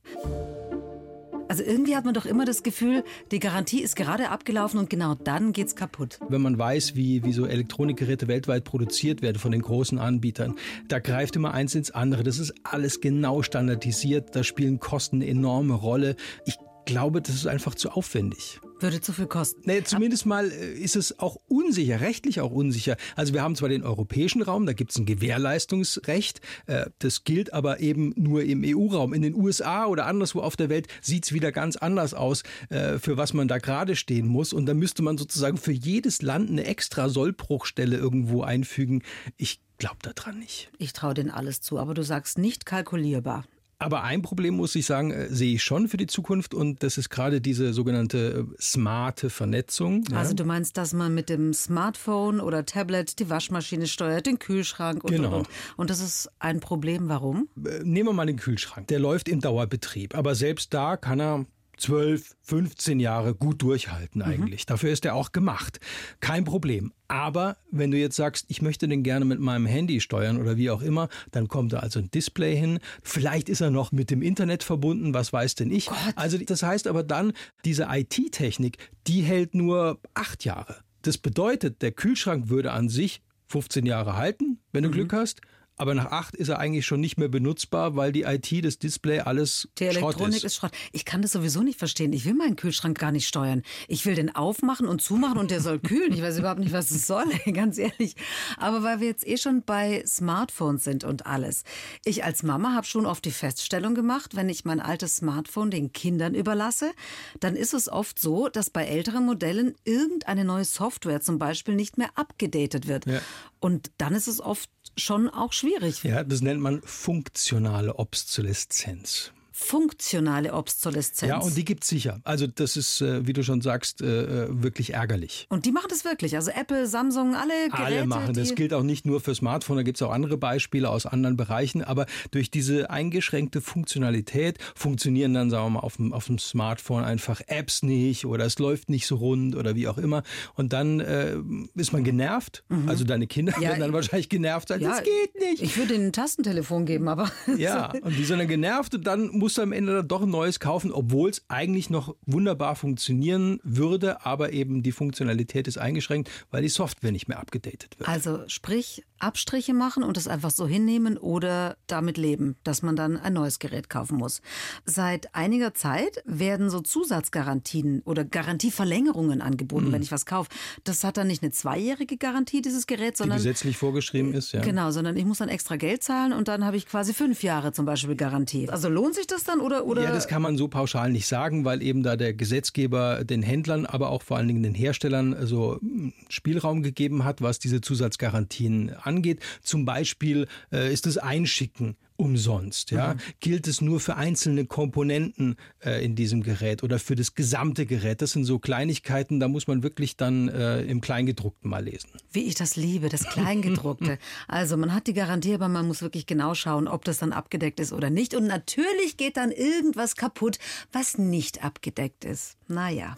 Also 1.48 1.62
irgendwie 1.62 1.94
hat 1.96 2.04
man 2.04 2.12
doch 2.12 2.26
immer 2.26 2.44
das 2.44 2.62
Gefühl, 2.62 3.04
die 3.30 3.38
Garantie 3.38 3.80
ist 3.80 3.94
gerade 3.94 4.30
abgelaufen 4.30 4.80
und 4.80 4.90
genau 4.90 5.14
dann 5.14 5.52
geht's 5.52 5.76
kaputt. 5.76 6.18
wenn 6.28 6.42
man 6.42 6.58
weiß, 6.58 6.96
wie, 6.96 7.22
wie 7.24 7.32
so 7.32 7.46
Elektronikgeräte 7.46 8.26
weltweit 8.26 8.64
produziert 8.64 9.22
werden 9.22 9.38
von 9.38 9.52
den 9.52 9.62
großen 9.62 9.98
Anbietern, 9.98 10.56
da 10.88 10.98
greift 10.98 11.36
immer 11.36 11.54
eins 11.54 11.74
ins 11.74 11.92
andere. 11.92 12.24
Das 12.24 12.38
ist 12.38 12.52
alles 12.64 13.00
genau 13.00 13.42
standardisiert. 13.42 14.34
Da 14.34 14.42
spielen 14.42 14.80
Kosten 14.80 15.16
eine 15.16 15.28
enorme 15.28 15.74
Rolle. 15.74 16.16
Ich 16.46 16.58
glaube, 16.86 17.20
das 17.20 17.34
ist 17.34 17.46
einfach 17.46 17.74
zu 17.74 17.90
aufwendig. 17.90 18.60
Würde 18.78 19.00
zu 19.00 19.12
viel 19.12 19.26
kosten. 19.26 19.62
Nee, 19.64 19.82
zumindest 19.84 20.26
mal 20.26 20.50
äh, 20.50 20.72
ist 20.74 20.96
es 20.96 21.18
auch 21.18 21.36
unsicher, 21.48 22.00
rechtlich 22.00 22.40
auch 22.40 22.50
unsicher. 22.50 22.96
Also 23.14 23.32
wir 23.32 23.42
haben 23.42 23.56
zwar 23.56 23.68
den 23.68 23.82
europäischen 23.82 24.42
Raum, 24.42 24.66
da 24.66 24.74
gibt 24.74 24.90
es 24.90 24.98
ein 24.98 25.06
Gewährleistungsrecht, 25.06 26.40
äh, 26.66 26.86
das 26.98 27.24
gilt 27.24 27.52
aber 27.52 27.80
eben 27.80 28.12
nur 28.16 28.44
im 28.44 28.62
EU-Raum. 28.64 29.14
In 29.14 29.22
den 29.22 29.34
USA 29.34 29.86
oder 29.86 30.06
anderswo 30.06 30.40
auf 30.40 30.56
der 30.56 30.68
Welt 30.68 30.88
sieht 31.00 31.24
es 31.24 31.32
wieder 31.32 31.52
ganz 31.52 31.76
anders 31.76 32.14
aus, 32.14 32.42
äh, 32.68 32.98
für 32.98 33.16
was 33.16 33.32
man 33.32 33.48
da 33.48 33.58
gerade 33.58 33.96
stehen 33.96 34.26
muss. 34.26 34.52
Und 34.52 34.66
da 34.66 34.74
müsste 34.74 35.02
man 35.02 35.16
sozusagen 35.16 35.56
für 35.56 35.72
jedes 35.72 36.20
Land 36.22 36.50
eine 36.50 36.64
extra 36.64 37.08
Sollbruchstelle 37.08 37.96
irgendwo 37.96 38.42
einfügen. 38.42 39.02
Ich 39.36 39.60
glaube 39.78 39.98
daran 40.02 40.38
nicht. 40.38 40.70
Ich 40.78 40.92
traue 40.92 41.14
denen 41.14 41.30
alles 41.30 41.60
zu, 41.60 41.78
aber 41.78 41.94
du 41.94 42.02
sagst 42.02 42.38
nicht 42.38 42.66
kalkulierbar. 42.66 43.44
Aber 43.78 44.02
ein 44.04 44.22
Problem, 44.22 44.54
muss 44.54 44.74
ich 44.74 44.86
sagen, 44.86 45.10
äh, 45.10 45.28
sehe 45.28 45.54
ich 45.54 45.62
schon 45.62 45.88
für 45.88 45.98
die 45.98 46.06
Zukunft 46.06 46.54
und 46.54 46.82
das 46.82 46.96
ist 46.96 47.10
gerade 47.10 47.40
diese 47.42 47.72
sogenannte 47.74 48.46
äh, 48.50 48.62
smarte 48.62 49.28
Vernetzung. 49.28 50.02
ja. 50.10 50.16
Also 50.16 50.32
du 50.34 50.44
meinst, 50.44 50.76
dass 50.78 50.92
man 50.94 51.14
mit 51.14 51.28
dem 51.28 51.52
Smartphone 51.52 52.40
oder 52.40 52.64
Tablet 52.64 53.18
die 53.18 53.28
Waschmaschine 53.28 53.86
steuert, 53.86 54.26
den 54.26 54.38
Kühlschrank 54.38 55.04
und 55.04 55.10
Genau. 55.10 55.28
und 55.28 55.34
und. 55.40 55.48
Und 55.76 55.90
das 55.90 56.00
ist 56.00 56.30
ein 56.38 56.60
Problem. 56.60 57.08
Warum? 57.08 57.48
Äh, 57.64 57.80
nehmen 57.84 58.08
wir 58.08 58.12
mal 58.14 58.26
den 58.26 58.36
Kühlschrank. 58.38 58.86
Der 58.88 58.98
läuft 58.98 59.28
im 59.28 59.40
Dauerbetrieb. 59.40 60.14
Aber 60.16 60.34
selbst 60.34 60.72
da 60.72 60.96
kann 60.96 61.20
er 61.20 61.44
12, 61.76 62.36
15 62.42 63.00
Jahre 63.00 63.34
gut 63.34 63.62
durchhalten 63.62 64.22
eigentlich. 64.22 64.66
Dafür 64.66 64.90
ist 64.90 65.04
er 65.04 65.14
auch 65.14 65.32
gemacht. 65.32 65.78
Kein 66.20 66.44
Problem. 66.44 66.92
Aber 67.08 67.56
wenn 67.70 67.90
du 67.90 67.98
jetzt 67.98 68.16
sagst, 68.16 68.46
ich 68.48 68.62
möchte 68.62 68.88
den 68.88 69.02
gerne 69.02 69.24
mit 69.24 69.40
meinem 69.40 69.66
Handy 69.66 70.00
steuern 70.00 70.38
oder 70.38 70.56
wie 70.56 70.70
auch 70.70 70.82
immer, 70.82 71.08
dann 71.30 71.48
kommt 71.48 71.72
da 71.72 71.78
also 71.80 71.98
ein 71.98 72.10
Display 72.10 72.56
hin. 72.56 72.78
Vielleicht 73.02 73.48
ist 73.48 73.60
er 73.60 73.70
noch 73.70 73.92
mit 73.92 74.10
dem 74.10 74.22
Internet 74.22 74.62
verbunden, 74.62 75.14
was 75.14 75.32
weiß 75.32 75.54
denn 75.54 75.70
ich. 75.70 75.88
Also 76.16 76.38
das 76.38 76.62
heißt 76.62 76.86
aber 76.86 77.02
dann, 77.02 77.32
diese 77.64 77.88
IT-Technik, 77.90 78.78
die 79.06 79.22
hält 79.22 79.54
nur 79.54 80.00
acht 80.14 80.44
Jahre. 80.44 80.76
Das 81.02 81.18
bedeutet, 81.18 81.82
der 81.82 81.92
Kühlschrank 81.92 82.48
würde 82.48 82.72
an 82.72 82.88
sich 82.88 83.22
15 83.48 83.86
Jahre 83.86 84.16
halten, 84.16 84.58
wenn 84.72 84.82
du 84.82 84.90
Glück 84.90 85.12
hast. 85.12 85.40
Aber 85.76 85.94
nach 85.94 86.10
acht 86.10 86.34
ist 86.34 86.48
er 86.48 86.58
eigentlich 86.58 86.86
schon 86.86 87.00
nicht 87.00 87.18
mehr 87.18 87.28
benutzbar, 87.28 87.96
weil 87.96 88.12
die 88.12 88.22
IT, 88.22 88.64
das 88.64 88.78
Display, 88.78 89.20
alles 89.20 89.68
Die 89.78 89.84
Schrott 89.84 89.96
Elektronik 89.96 90.36
ist. 90.36 90.44
ist 90.44 90.56
Schrott. 90.56 90.72
Ich 90.92 91.04
kann 91.04 91.22
das 91.22 91.32
sowieso 91.32 91.62
nicht 91.62 91.78
verstehen. 91.78 92.12
Ich 92.12 92.24
will 92.24 92.34
meinen 92.34 92.56
Kühlschrank 92.56 92.98
gar 92.98 93.12
nicht 93.12 93.28
steuern. 93.28 93.62
Ich 93.86 94.06
will 94.06 94.14
den 94.14 94.34
aufmachen 94.34 94.86
und 94.86 95.02
zumachen 95.02 95.38
und 95.38 95.50
der 95.50 95.60
soll 95.60 95.78
kühlen. 95.78 96.12
Ich 96.12 96.22
weiß 96.22 96.38
überhaupt 96.38 96.60
nicht, 96.60 96.72
was 96.72 96.90
es 96.90 97.06
soll, 97.06 97.26
ganz 97.52 97.78
ehrlich. 97.78 98.16
Aber 98.56 98.82
weil 98.82 99.00
wir 99.00 99.08
jetzt 99.08 99.26
eh 99.26 99.36
schon 99.36 99.62
bei 99.62 100.02
Smartphones 100.06 100.84
sind 100.84 101.04
und 101.04 101.26
alles. 101.26 101.64
Ich 102.04 102.24
als 102.24 102.42
Mama 102.42 102.74
habe 102.74 102.86
schon 102.86 103.04
oft 103.06 103.24
die 103.24 103.30
Feststellung 103.30 103.94
gemacht, 103.94 104.34
wenn 104.34 104.48
ich 104.48 104.64
mein 104.64 104.80
altes 104.80 105.16
Smartphone 105.16 105.70
den 105.70 105.92
Kindern 105.92 106.34
überlasse, 106.34 106.92
dann 107.40 107.54
ist 107.54 107.74
es 107.74 107.88
oft 107.88 108.18
so, 108.18 108.48
dass 108.48 108.70
bei 108.70 108.84
älteren 108.84 109.26
Modellen 109.26 109.74
irgendeine 109.84 110.44
neue 110.44 110.64
Software 110.64 111.20
zum 111.20 111.38
Beispiel 111.38 111.74
nicht 111.74 111.98
mehr 111.98 112.10
abgedatet 112.14 112.86
wird. 112.86 113.06
Ja. 113.06 113.20
Und 113.60 113.90
dann 113.98 114.14
ist 114.14 114.28
es 114.28 114.40
oft 114.40 114.70
schon 114.96 115.28
auch 115.28 115.52
schwierig. 115.52 116.02
Ja, 116.02 116.24
das 116.24 116.40
nennt 116.40 116.60
man 116.60 116.82
funktionale 116.82 117.98
Obsoleszenz. 117.98 119.32
Funktionale 119.58 120.52
Obsoleszenz. 120.52 121.30
Ja, 121.30 121.38
und 121.38 121.56
die 121.56 121.64
gibt's 121.64 121.88
sicher. 121.88 122.20
Also 122.24 122.46
das 122.46 122.76
ist, 122.76 123.00
äh, 123.00 123.26
wie 123.26 123.32
du 123.32 123.42
schon 123.42 123.62
sagst, 123.62 124.02
äh, 124.02 124.44
äh, 124.44 124.48
wirklich 124.50 124.92
ärgerlich. 124.92 125.46
Und 125.48 125.64
die 125.64 125.72
machen 125.72 125.86
das 125.88 126.04
wirklich. 126.04 126.36
Also 126.36 126.50
Apple, 126.50 126.86
Samsung, 126.86 127.34
alle 127.34 127.52
Geräte. 127.70 127.82
Alle 127.82 128.06
machen 128.06 128.34
das. 128.34 128.54
gilt 128.54 128.74
auch 128.74 128.82
nicht 128.82 129.06
nur 129.06 129.20
für 129.20 129.34
Smartphone, 129.34 129.76
da 129.78 129.82
gibt's 129.82 130.02
auch 130.02 130.12
andere 130.12 130.36
Beispiele 130.36 130.90
aus 130.90 131.06
anderen 131.06 131.36
Bereichen. 131.36 131.82
Aber 131.82 132.06
durch 132.30 132.50
diese 132.50 132.90
eingeschränkte 132.90 133.60
Funktionalität 133.62 134.58
funktionieren 134.74 135.32
dann, 135.34 135.50
sagen 135.50 135.64
wir 135.66 135.70
mal, 135.70 135.80
auf 135.80 135.96
dem, 135.96 136.12
auf 136.12 136.26
dem 136.26 136.38
Smartphone 136.38 137.02
einfach 137.04 137.40
Apps 137.46 137.82
nicht 137.82 138.26
oder 138.26 138.44
es 138.44 138.58
läuft 138.58 138.88
nicht 138.90 139.06
so 139.06 139.16
rund 139.16 139.56
oder 139.56 139.74
wie 139.74 139.88
auch 139.88 139.98
immer. 139.98 140.22
Und 140.54 140.72
dann 140.74 141.00
äh, 141.00 141.36
ist 141.74 141.92
man 141.92 142.04
genervt. 142.04 142.62
Also 142.86 143.04
deine 143.04 143.26
Kinder 143.26 143.46
Mhm. 143.56 143.62
Ja, 143.62 143.68
werden 143.70 143.80
dann 143.80 143.92
wahrscheinlich 143.92 144.28
genervt 144.28 144.68
sein. 144.68 144.80
das 144.80 145.02
geht 145.02 145.34
nicht. 145.40 145.62
Ich 145.62 145.76
würde 145.78 145.94
ihnen 145.94 146.06
ein 146.08 146.12
Tastentelefon 146.12 146.84
geben, 146.84 147.08
aber. 147.08 147.30
Ja, 147.56 147.90
und 148.02 148.16
die 148.18 148.24
sind 148.24 148.38
dann 148.38 148.48
genervt 148.48 148.94
und 148.94 149.06
dann 149.06 149.30
musst 149.46 149.58
du 149.58 149.62
am 149.62 149.70
Ende 149.70 149.94
dann 149.94 150.08
doch 150.08 150.22
ein 150.22 150.28
neues 150.30 150.58
kaufen, 150.58 150.90
obwohl 150.90 151.30
es 151.30 151.44
eigentlich 151.46 151.88
noch 151.88 152.16
wunderbar 152.26 152.74
funktionieren 152.74 153.60
würde, 153.62 154.26
aber 154.26 154.52
eben 154.52 154.82
die 154.82 154.90
Funktionalität 154.90 155.68
ist 155.68 155.78
eingeschränkt, 155.78 156.28
weil 156.50 156.62
die 156.62 156.68
Software 156.68 157.12
nicht 157.12 157.28
mehr 157.28 157.38
abgedatet 157.38 157.96
wird. 157.96 158.08
Also 158.08 158.40
sprich, 158.48 159.04
Abstriche 159.18 159.74
machen 159.74 160.02
und 160.02 160.16
es 160.16 160.28
einfach 160.28 160.50
so 160.50 160.66
hinnehmen 160.66 161.16
oder 161.16 161.76
damit 161.86 162.18
leben, 162.18 162.56
dass 162.64 162.82
man 162.82 162.96
dann 162.96 163.16
ein 163.16 163.32
neues 163.32 163.58
Gerät 163.58 163.88
kaufen 163.88 164.18
muss. 164.18 164.42
Seit 164.84 165.34
einiger 165.34 165.74
Zeit 165.74 166.22
werden 166.24 166.70
so 166.70 166.80
Zusatzgarantien 166.80 168.02
oder 168.04 168.24
Garantieverlängerungen 168.24 169.40
angeboten, 169.40 169.92
wenn 169.92 170.02
ich 170.02 170.12
was 170.12 170.26
kaufe. 170.26 170.50
Das 170.84 171.04
hat 171.04 171.16
dann 171.16 171.26
nicht 171.26 171.42
eine 171.42 171.52
zweijährige 171.52 172.16
Garantie, 172.16 172.62
dieses 172.62 172.86
Gerät, 172.86 173.14
Die 173.14 173.18
sondern 173.18 173.38
gesetzlich 173.38 173.76
vorgeschrieben 173.76 174.34
ist, 174.34 174.52
ja. 174.52 174.60
Genau, 174.60 174.90
sondern 174.90 175.16
ich 175.16 175.24
muss 175.24 175.38
dann 175.38 175.48
extra 175.48 175.76
Geld 175.76 176.02
zahlen 176.02 176.32
und 176.32 176.48
dann 176.48 176.64
habe 176.64 176.76
ich 176.76 176.86
quasi 176.86 177.14
fünf 177.14 177.42
Jahre 177.42 177.72
zum 177.72 177.86
Beispiel 177.86 178.16
Garantie. 178.16 178.68
Also 178.68 178.88
lohnt 178.88 179.14
sich 179.14 179.26
das 179.26 179.44
dann 179.44 179.60
oder? 179.60 179.86
oder 179.86 180.02
Ja, 180.02 180.12
das 180.12 180.28
kann 180.28 180.42
man 180.42 180.56
so 180.56 180.68
pauschal 180.68 181.10
nicht 181.10 181.26
sagen, 181.26 181.64
weil 181.64 181.82
eben 181.82 182.02
da 182.02 182.16
der 182.16 182.34
Gesetzgeber 182.34 183.24
den 183.24 183.42
Händlern, 183.42 183.86
aber 183.86 184.10
auch 184.10 184.22
vor 184.22 184.36
allen 184.36 184.48
Dingen 184.48 184.62
den 184.62 184.74
Herstellern 184.74 185.46
so 185.46 185.78
mm, 185.80 186.10
Spielraum 186.28 186.82
gegeben 186.82 187.24
hat, 187.24 187.42
was 187.42 187.58
diese 187.58 187.80
Zusatzgarantien 187.80 188.92
angeht. 189.06 189.40
Zum 189.62 189.84
Beispiel 189.84 190.46
äh, 190.72 190.92
ist 190.92 191.06
das 191.06 191.18
Einschicken 191.18 191.96
umsonst. 192.16 192.90
Ja? 192.90 193.16
Gilt 193.40 193.68
es 193.68 193.80
nur 193.80 194.00
für 194.00 194.16
einzelne 194.16 194.64
Komponenten 194.64 195.56
äh, 195.84 196.04
in 196.04 196.16
diesem 196.16 196.42
Gerät 196.42 196.82
oder 196.82 196.98
für 196.98 197.14
das 197.14 197.34
gesamte 197.34 197.86
Gerät? 197.86 198.22
Das 198.22 198.32
sind 198.32 198.44
so 198.44 198.58
Kleinigkeiten, 198.58 199.40
da 199.40 199.48
muss 199.48 199.66
man 199.66 199.82
wirklich 199.82 200.16
dann 200.16 200.48
äh, 200.48 200.82
im 200.82 201.00
Kleingedruckten 201.00 201.70
mal 201.70 201.84
lesen. 201.84 202.10
Wie 202.32 202.44
ich 202.44 202.54
das 202.54 202.76
liebe, 202.76 203.08
das 203.08 203.24
Kleingedruckte. 203.24 204.18
also 204.48 204.76
man 204.76 204.94
hat 204.94 205.06
die 205.06 205.14
Garantie, 205.14 205.54
aber 205.54 205.68
man 205.68 205.86
muss 205.86 206.02
wirklich 206.02 206.26
genau 206.26 206.54
schauen, 206.54 206.88
ob 206.88 207.04
das 207.04 207.18
dann 207.18 207.32
abgedeckt 207.32 207.80
ist 207.80 207.92
oder 207.92 208.10
nicht. 208.10 208.34
Und 208.34 208.46
natürlich 208.46 209.16
geht 209.16 209.36
dann 209.36 209.50
irgendwas 209.50 210.16
kaputt, 210.16 210.58
was 210.92 211.18
nicht 211.18 211.62
abgedeckt 211.62 212.24
ist. 212.24 212.56
Naja. 212.68 213.16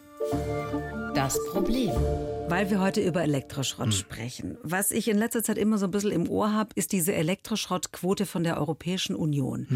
Das 1.15 1.39
Problem. 1.51 1.91
Weil 2.49 2.71
wir 2.71 2.81
heute 2.81 3.03
über 3.03 3.23
Elektroschrott 3.23 3.93
sprechen. 3.93 4.57
Was 4.63 4.91
ich 4.91 5.09
in 5.09 5.19
letzter 5.19 5.43
Zeit 5.43 5.59
immer 5.59 5.77
so 5.77 5.85
ein 5.85 5.91
bisschen 5.91 6.13
im 6.13 6.29
Ohr 6.29 6.53
habe, 6.53 6.71
ist 6.75 6.93
diese 6.93 7.13
Elektroschrottquote 7.13 8.25
von 8.25 8.43
der 8.43 8.59
Europäischen 8.59 9.15
Union. 9.15 9.67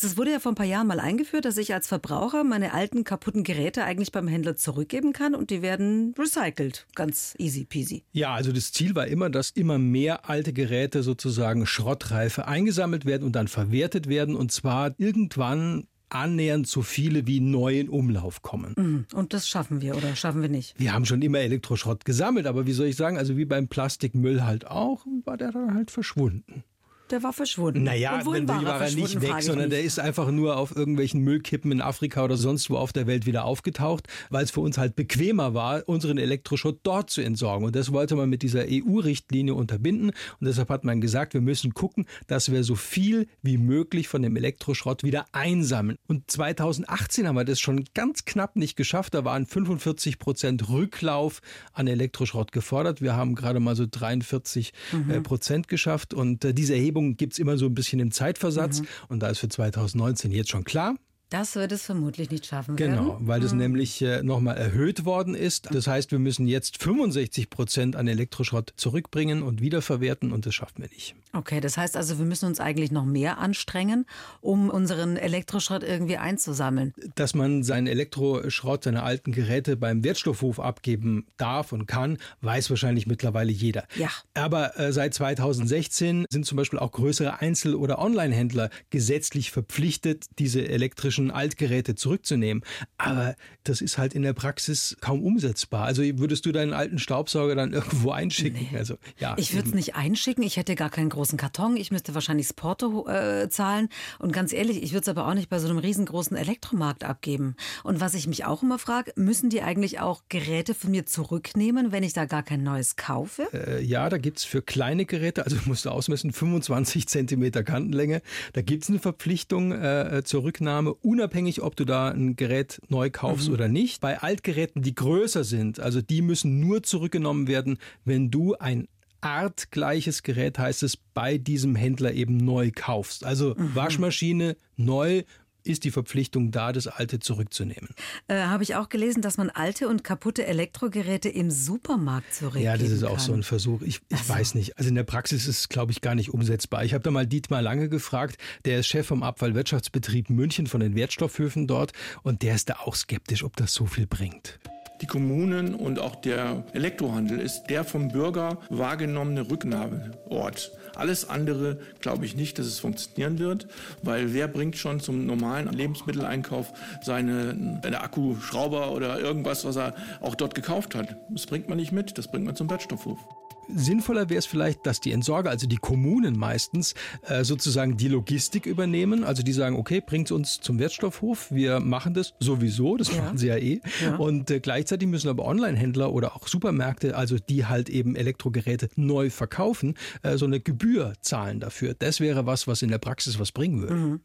Das 0.00 0.16
wurde 0.16 0.32
ja 0.32 0.40
vor 0.40 0.52
ein 0.52 0.54
paar 0.54 0.64
Jahren 0.64 0.86
mal 0.86 1.00
eingeführt, 1.00 1.44
dass 1.44 1.58
ich 1.58 1.74
als 1.74 1.86
Verbraucher 1.88 2.44
meine 2.44 2.72
alten 2.72 3.04
kaputten 3.04 3.44
Geräte 3.44 3.84
eigentlich 3.84 4.12
beim 4.12 4.26
Händler 4.26 4.56
zurückgeben 4.56 5.12
kann 5.12 5.34
und 5.34 5.50
die 5.50 5.60
werden 5.60 6.14
recycelt. 6.18 6.86
Ganz 6.94 7.34
easy 7.38 7.64
peasy. 7.64 8.04
Ja, 8.12 8.32
also 8.32 8.52
das 8.52 8.72
Ziel 8.72 8.94
war 8.94 9.06
immer, 9.06 9.28
dass 9.28 9.50
immer 9.50 9.78
mehr 9.78 10.30
alte 10.30 10.54
Geräte 10.54 11.02
sozusagen 11.02 11.66
schrottreife 11.66 12.48
eingesammelt 12.48 13.04
werden 13.04 13.24
und 13.24 13.32
dann 13.32 13.48
verwertet 13.48 14.08
werden 14.08 14.34
und 14.34 14.50
zwar 14.50 14.94
irgendwann 14.96 15.88
annähernd 16.14 16.66
so 16.66 16.82
viele 16.82 17.26
wie 17.26 17.40
neu 17.40 17.78
in 17.78 17.88
Umlauf 17.88 18.42
kommen. 18.42 18.74
Mhm. 18.76 19.06
Und 19.14 19.32
das 19.34 19.48
schaffen 19.48 19.80
wir 19.80 19.96
oder 19.96 20.14
schaffen 20.16 20.42
wir 20.42 20.48
nicht? 20.48 20.78
Wir 20.78 20.92
haben 20.92 21.04
schon 21.06 21.22
immer 21.22 21.40
Elektroschrott 21.40 22.04
gesammelt, 22.04 22.46
aber 22.46 22.66
wie 22.66 22.72
soll 22.72 22.86
ich 22.86 22.96
sagen, 22.96 23.18
also 23.18 23.36
wie 23.36 23.44
beim 23.44 23.68
Plastikmüll 23.68 24.44
halt 24.44 24.66
auch, 24.66 25.06
war 25.24 25.36
der 25.36 25.52
dann 25.52 25.74
halt 25.74 25.90
verschwunden. 25.90 26.64
Der 27.10 27.22
war 27.22 27.34
verschwunden. 27.34 27.82
Naja, 27.82 28.16
und 28.18 28.26
wohin 28.26 28.48
war 28.48 28.64
war 28.64 28.80
er 28.80 28.90
nicht 28.90 29.20
weg, 29.20 29.34
sondern 29.40 29.68
der 29.68 29.82
ist 29.82 30.00
einfach 30.00 30.30
nur 30.30 30.56
auf 30.56 30.74
irgendwelchen 30.74 31.20
Müllkippen 31.20 31.70
in 31.70 31.80
Afrika 31.80 32.24
oder 32.24 32.36
sonst 32.36 32.70
wo 32.70 32.76
auf 32.76 32.92
der 32.92 33.06
Welt 33.06 33.26
wieder 33.26 33.44
aufgetaucht, 33.44 34.08
weil 34.30 34.44
es 34.44 34.50
für 34.50 34.60
uns 34.60 34.78
halt 34.78 34.96
bequemer 34.96 35.52
war, 35.54 35.86
unseren 35.86 36.16
Elektroschrott 36.16 36.80
dort 36.82 37.10
zu 37.10 37.20
entsorgen. 37.20 37.66
Und 37.66 37.76
das 37.76 37.92
wollte 37.92 38.16
man 38.16 38.30
mit 38.30 38.42
dieser 38.42 38.64
EU-Richtlinie 38.66 39.54
unterbinden. 39.54 40.10
Und 40.40 40.46
deshalb 40.46 40.70
hat 40.70 40.84
man 40.84 41.00
gesagt, 41.02 41.34
wir 41.34 41.42
müssen 41.42 41.74
gucken, 41.74 42.06
dass 42.26 42.50
wir 42.50 42.64
so 42.64 42.74
viel 42.74 43.28
wie 43.42 43.58
möglich 43.58 44.08
von 44.08 44.22
dem 44.22 44.36
Elektroschrott 44.36 45.02
wieder 45.02 45.26
einsammeln. 45.32 45.98
Und 46.08 46.30
2018 46.30 47.28
haben 47.28 47.36
wir 47.36 47.44
das 47.44 47.60
schon 47.60 47.84
ganz 47.94 48.24
knapp 48.24 48.56
nicht 48.56 48.76
geschafft. 48.76 49.14
Da 49.14 49.26
waren 49.26 49.44
45 49.44 50.18
Prozent 50.18 50.70
Rücklauf 50.70 51.42
an 51.74 51.86
Elektroschrott 51.86 52.50
gefordert. 52.50 53.02
Wir 53.02 53.14
haben 53.14 53.34
gerade 53.34 53.60
mal 53.60 53.76
so 53.76 53.86
43 53.88 54.72
äh, 55.10 55.20
Prozent 55.20 55.68
geschafft. 55.68 56.14
Und 56.14 56.44
äh, 56.46 56.54
diese 56.54 56.74
Erhebung 56.74 56.93
gibt's 57.16 57.38
immer 57.38 57.58
so 57.58 57.66
ein 57.66 57.74
bisschen 57.74 58.00
im 58.00 58.10
Zeitversatz. 58.10 58.82
Und 59.08 59.20
da 59.20 59.28
ist 59.28 59.38
für 59.38 59.48
2019 59.48 60.32
jetzt 60.32 60.50
schon 60.50 60.64
klar, 60.64 60.94
Das 61.34 61.56
wird 61.56 61.72
es 61.72 61.82
vermutlich 61.84 62.30
nicht 62.30 62.46
schaffen 62.46 62.76
Genau, 62.76 63.08
werden. 63.08 63.26
weil 63.26 63.40
das 63.40 63.52
nämlich 63.52 64.00
äh, 64.02 64.22
nochmal 64.22 64.56
erhöht 64.56 65.04
worden 65.04 65.34
ist. 65.34 65.66
Das 65.74 65.88
heißt, 65.88 66.12
wir 66.12 66.20
müssen 66.20 66.46
jetzt 66.46 66.80
65 66.80 67.50
Prozent 67.50 67.96
an 67.96 68.06
Elektroschrott 68.06 68.72
zurückbringen 68.76 69.42
und 69.42 69.60
wiederverwerten 69.60 70.30
und 70.30 70.46
das 70.46 70.54
schaffen 70.54 70.82
wir 70.82 70.88
nicht. 70.90 71.16
Okay, 71.32 71.58
das 71.60 71.76
heißt 71.76 71.96
also, 71.96 72.18
wir 72.18 72.24
müssen 72.24 72.46
uns 72.46 72.60
eigentlich 72.60 72.92
noch 72.92 73.04
mehr 73.04 73.38
anstrengen, 73.38 74.06
um 74.42 74.70
unseren 74.70 75.16
Elektroschrott 75.16 75.82
irgendwie 75.82 76.18
einzusammeln. 76.18 76.94
Dass 77.16 77.34
man 77.34 77.64
seinen 77.64 77.88
Elektroschrott, 77.88 78.84
seine 78.84 79.02
alten 79.02 79.32
Geräte 79.32 79.76
beim 79.76 80.04
Wertstoffhof 80.04 80.60
abgeben 80.60 81.26
darf 81.36 81.72
und 81.72 81.86
kann, 81.86 82.18
weiß 82.42 82.70
wahrscheinlich 82.70 83.08
mittlerweile 83.08 83.50
jeder. 83.50 83.88
Ja. 83.96 84.10
Aber 84.34 84.78
äh, 84.78 84.92
seit 84.92 85.14
2016 85.14 86.26
sind 86.30 86.46
zum 86.46 86.54
Beispiel 86.54 86.78
auch 86.78 86.92
größere 86.92 87.40
Einzel- 87.40 87.74
oder 87.74 87.98
Online-Händler 87.98 88.70
gesetzlich 88.90 89.50
verpflichtet, 89.50 90.26
diese 90.38 90.68
elektrischen 90.68 91.23
Altgeräte 91.30 91.94
zurückzunehmen. 91.94 92.62
Aber 92.98 93.34
das 93.64 93.80
ist 93.80 93.98
halt 93.98 94.14
in 94.14 94.22
der 94.22 94.32
Praxis 94.32 94.96
kaum 95.00 95.22
umsetzbar. 95.22 95.84
Also 95.84 96.02
würdest 96.02 96.46
du 96.46 96.52
deinen 96.52 96.72
alten 96.72 96.98
Staubsauger 96.98 97.54
dann 97.54 97.72
irgendwo 97.74 98.10
einschicken? 98.10 98.68
Also 98.76 98.96
ja. 99.18 99.34
Ich 99.38 99.54
würde 99.54 99.68
es 99.68 99.74
nicht 99.74 99.94
einschicken, 99.96 100.42
ich 100.44 100.56
hätte 100.56 100.74
gar 100.74 100.90
keinen 100.90 101.08
großen 101.08 101.38
Karton, 101.38 101.76
ich 101.76 101.90
müsste 101.90 102.14
wahrscheinlich 102.14 102.48
das 102.48 102.54
Porto 102.54 103.08
äh, 103.08 103.48
zahlen. 103.48 103.88
Und 104.18 104.32
ganz 104.32 104.52
ehrlich, 104.52 104.82
ich 104.82 104.92
würde 104.92 105.02
es 105.02 105.08
aber 105.08 105.26
auch 105.28 105.34
nicht 105.34 105.48
bei 105.48 105.58
so 105.58 105.68
einem 105.68 105.78
riesengroßen 105.78 106.36
Elektromarkt 106.36 107.04
abgeben. 107.04 107.56
Und 107.82 108.00
was 108.00 108.14
ich 108.14 108.26
mich 108.26 108.44
auch 108.44 108.62
immer 108.62 108.78
frage, 108.78 109.12
müssen 109.16 109.50
die 109.50 109.62
eigentlich 109.62 110.00
auch 110.00 110.22
Geräte 110.28 110.74
von 110.74 110.90
mir 110.90 111.06
zurücknehmen, 111.06 111.92
wenn 111.92 112.02
ich 112.02 112.12
da 112.12 112.24
gar 112.26 112.42
kein 112.42 112.62
neues 112.62 112.96
kaufe? 112.96 113.48
Äh, 113.52 113.82
ja, 113.82 114.08
da 114.08 114.18
gibt's 114.18 114.44
für 114.44 114.62
kleine 114.62 115.06
Geräte, 115.06 115.44
also 115.44 115.56
musst 115.64 115.84
du 115.84 115.90
ausmessen, 115.90 116.32
25 116.32 117.08
Zentimeter 117.08 117.62
Kantenlänge, 117.62 118.22
da 118.52 118.62
gibt's 118.62 118.88
eine 118.88 118.98
Verpflichtung 118.98 119.72
äh, 119.72 120.22
zur 120.24 120.44
Rücknahme, 120.44 120.94
unabhängig, 121.04 121.62
ob 121.62 121.76
du 121.76 121.84
da 121.84 122.08
ein 122.08 122.36
Gerät 122.36 122.80
neu 122.88 123.10
kaufst 123.10 123.48
oder 123.48 123.68
nicht. 123.68 124.00
Bei 124.00 124.20
Altgeräten, 124.20 124.82
die 124.82 124.94
größer 124.94 125.44
sind, 125.44 125.78
also 125.78 126.00
die 126.00 126.22
müssen 126.22 126.60
nur 126.60 126.82
zurückgenommen 126.82 127.46
werden, 127.46 127.78
wenn 128.04 128.30
du 128.30 128.54
ein 128.54 128.88
artgleiches 129.20 130.22
Gerät, 130.22 130.58
heißt 130.58 130.82
es, 130.82 130.96
bei 130.96 131.38
diesem 131.38 131.76
Händler 131.76 132.12
eben 132.12 132.36
neu 132.36 132.70
kaufst. 132.74 133.24
Also 133.24 133.54
Waschmaschine 133.56 134.56
neu 134.76 135.22
ist 135.64 135.84
die 135.84 135.90
Verpflichtung 135.90 136.50
da, 136.50 136.72
das 136.72 136.86
alte 136.86 137.18
zurückzunehmen. 137.18 137.88
Äh, 138.28 138.42
Habe 138.42 138.62
ich 138.62 138.76
auch 138.76 138.88
gelesen, 138.88 139.22
dass 139.22 139.36
man 139.38 139.50
alte 139.50 139.88
und 139.88 140.04
kaputte 140.04 140.46
Elektrogeräte 140.46 141.28
im 141.28 141.50
Supermarkt 141.50 142.34
zurückgeben 142.34 142.64
Ja, 142.64 142.76
das 142.76 142.90
ist 142.90 143.02
auch 143.04 143.16
kann. 143.16 143.20
so 143.26 143.32
ein 143.32 143.42
Versuch. 143.42 143.82
Ich, 143.82 144.00
ich 144.08 144.28
weiß 144.28 144.54
nicht. 144.54 144.78
Also 144.78 144.88
in 144.90 144.94
der 144.94 145.04
Praxis 145.04 145.46
ist 145.48 145.58
es, 145.58 145.68
glaube 145.68 145.92
ich, 145.92 146.00
gar 146.00 146.14
nicht 146.14 146.32
umsetzbar. 146.32 146.84
Ich 146.84 146.94
habe 146.94 147.02
da 147.02 147.10
mal 147.10 147.26
Dietmar 147.26 147.62
Lange 147.62 147.88
gefragt, 147.88 148.36
der 148.64 148.80
ist 148.80 148.86
Chef 148.88 149.06
vom 149.06 149.22
Abfallwirtschaftsbetrieb 149.22 150.30
München 150.30 150.66
von 150.66 150.80
den 150.80 150.94
Wertstoffhöfen 150.94 151.66
dort 151.66 151.92
und 152.22 152.42
der 152.42 152.54
ist 152.54 152.68
da 152.68 152.74
auch 152.84 152.94
skeptisch, 152.94 153.42
ob 153.44 153.56
das 153.56 153.72
so 153.72 153.86
viel 153.86 154.06
bringt. 154.06 154.58
Die 155.00 155.06
Kommunen 155.06 155.74
und 155.74 155.98
auch 155.98 156.14
der 156.14 156.62
Elektrohandel 156.72 157.40
ist 157.40 157.64
der 157.64 157.84
vom 157.84 158.08
Bürger 158.08 158.58
wahrgenommene 158.70 159.50
Rücknahmeort. 159.50 160.70
Alles 160.94 161.28
andere 161.28 161.78
glaube 162.00 162.24
ich 162.24 162.36
nicht, 162.36 162.58
dass 162.58 162.66
es 162.66 162.78
funktionieren 162.78 163.38
wird, 163.38 163.66
weil 164.02 164.32
wer 164.32 164.46
bringt 164.46 164.76
schon 164.76 165.00
zum 165.00 165.26
normalen 165.26 165.68
Lebensmitteleinkauf 165.72 166.72
seine, 167.02 167.80
seine 167.82 168.00
Akkuschrauber 168.00 168.92
oder 168.92 169.18
irgendwas, 169.18 169.64
was 169.64 169.76
er 169.76 169.94
auch 170.20 170.36
dort 170.36 170.54
gekauft 170.54 170.94
hat? 170.94 171.16
Das 171.28 171.46
bringt 171.46 171.68
man 171.68 171.78
nicht 171.78 171.92
mit, 171.92 172.16
das 172.16 172.28
bringt 172.28 172.44
man 172.44 172.54
zum 172.54 172.70
Wertstoffhof. 172.70 173.18
Sinnvoller 173.68 174.28
wäre 174.28 174.38
es 174.38 174.46
vielleicht, 174.46 174.86
dass 174.86 175.00
die 175.00 175.12
Entsorger, 175.12 175.50
also 175.50 175.66
die 175.66 175.76
Kommunen 175.76 176.38
meistens, 176.38 176.94
äh, 177.22 177.44
sozusagen 177.44 177.96
die 177.96 178.08
Logistik 178.08 178.66
übernehmen. 178.66 179.24
Also 179.24 179.42
die 179.42 179.52
sagen, 179.52 179.76
okay, 179.76 180.02
bringt 180.04 180.30
uns 180.30 180.60
zum 180.60 180.78
Wertstoffhof, 180.78 181.50
wir 181.50 181.80
machen 181.80 182.14
das 182.14 182.34
sowieso, 182.40 182.96
das 182.96 183.14
machen 183.16 183.38
sie 183.38 183.48
ja 183.48 183.56
eh. 183.56 183.80
Und 184.18 184.50
äh, 184.50 184.60
gleichzeitig 184.60 185.08
müssen 185.08 185.28
aber 185.28 185.44
Online-Händler 185.44 186.12
oder 186.12 186.36
auch 186.36 186.48
Supermärkte, 186.48 187.16
also 187.16 187.36
die 187.38 187.66
halt 187.66 187.88
eben 187.88 188.16
Elektrogeräte 188.16 188.88
neu 188.96 189.30
verkaufen, 189.30 189.94
äh, 190.22 190.36
so 190.36 190.46
eine 190.46 190.60
Gebühr 190.60 191.14
zahlen 191.20 191.60
dafür. 191.60 191.94
Das 191.94 192.20
wäre 192.20 192.46
was, 192.46 192.66
was 192.66 192.82
in 192.82 192.90
der 192.90 192.98
Praxis 192.98 193.38
was 193.38 193.52
bringen 193.52 193.80
würde. 193.80 194.20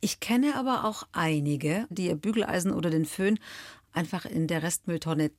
Ich 0.00 0.20
kenne 0.20 0.56
aber 0.56 0.84
auch 0.84 1.04
einige, 1.12 1.86
die 1.90 2.06
ihr 2.06 2.16
Bügeleisen 2.16 2.72
oder 2.72 2.90
den 2.90 3.04
Föhn 3.04 3.38
einfach 3.92 4.24
in 4.26 4.46
der 4.46 4.62
Restmülltonne 4.62 5.30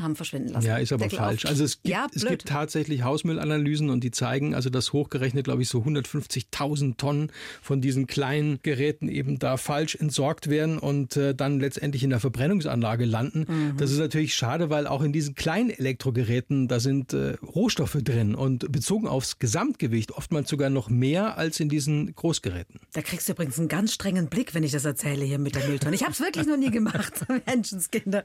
haben 0.00 0.16
verschwinden 0.16 0.50
lassen. 0.50 0.66
Ja, 0.66 0.76
ist 0.78 0.92
aber 0.92 1.04
Deckel 1.04 1.18
falsch. 1.18 1.44
auf. 1.44 1.50
Also 1.50 1.64
es 1.64 1.82
gibt, 1.82 1.88
ja, 1.94 2.06
es 2.14 2.24
gibt 2.24 2.46
tatsächlich 2.46 3.02
Hausmüllanalysen 3.02 3.90
und 3.90 4.02
die 4.04 4.10
zeigen, 4.10 4.54
also 4.54 4.70
dass 4.70 4.92
hochgerechnet, 4.92 5.44
glaube 5.44 5.62
ich, 5.62 5.68
so 5.68 5.80
150.000 5.80 6.96
Tonnen 6.96 7.32
von 7.62 7.80
diesen 7.80 8.06
kleinen 8.06 8.58
Geräten 8.62 9.08
eben 9.08 9.38
da 9.38 9.56
falsch 9.56 9.94
entsorgt 9.94 10.48
werden 10.48 10.78
und 10.78 11.16
äh, 11.16 11.34
dann 11.34 11.60
letztendlich 11.60 12.02
in 12.02 12.10
der 12.10 12.20
Verbrennungsanlage 12.20 13.04
landen. 13.04 13.46
Mhm. 13.48 13.76
Das 13.76 13.90
ist 13.90 13.98
natürlich 13.98 14.34
schade, 14.34 14.70
weil 14.70 14.86
auch 14.86 15.02
in 15.02 15.12
diesen 15.12 15.34
kleinen 15.34 15.70
Elektrogeräten, 15.70 16.68
da 16.68 16.80
sind 16.80 17.12
äh, 17.12 17.34
Rohstoffe 17.42 17.98
drin 18.02 18.34
und 18.34 18.70
bezogen 18.70 19.08
aufs 19.08 19.38
Gesamtgewicht 19.38 20.12
oftmals 20.12 20.48
sogar 20.48 20.70
noch 20.70 20.88
mehr 20.88 21.38
als 21.38 21.60
in 21.60 21.68
diesen 21.68 22.14
Großgeräten. 22.14 22.80
Da 22.92 23.02
kriegst 23.02 23.28
du 23.28 23.32
übrigens 23.32 23.58
einen 23.58 23.68
ganz 23.68 23.92
strengen 23.92 24.28
Blick, 24.28 24.54
wenn 24.54 24.62
ich 24.62 24.72
das 24.72 24.84
erzähle 24.84 25.24
hier 25.24 25.38
mit 25.38 25.54
der 25.54 25.66
Mülltonne. 25.66 25.94
Ich 25.94 26.02
habe 26.02 26.12
es 26.12 26.20
wirklich 26.20 26.46
noch 26.46 26.56
nie 26.56 26.70
gemacht, 26.70 27.12
Menschenskinder. 27.46 28.24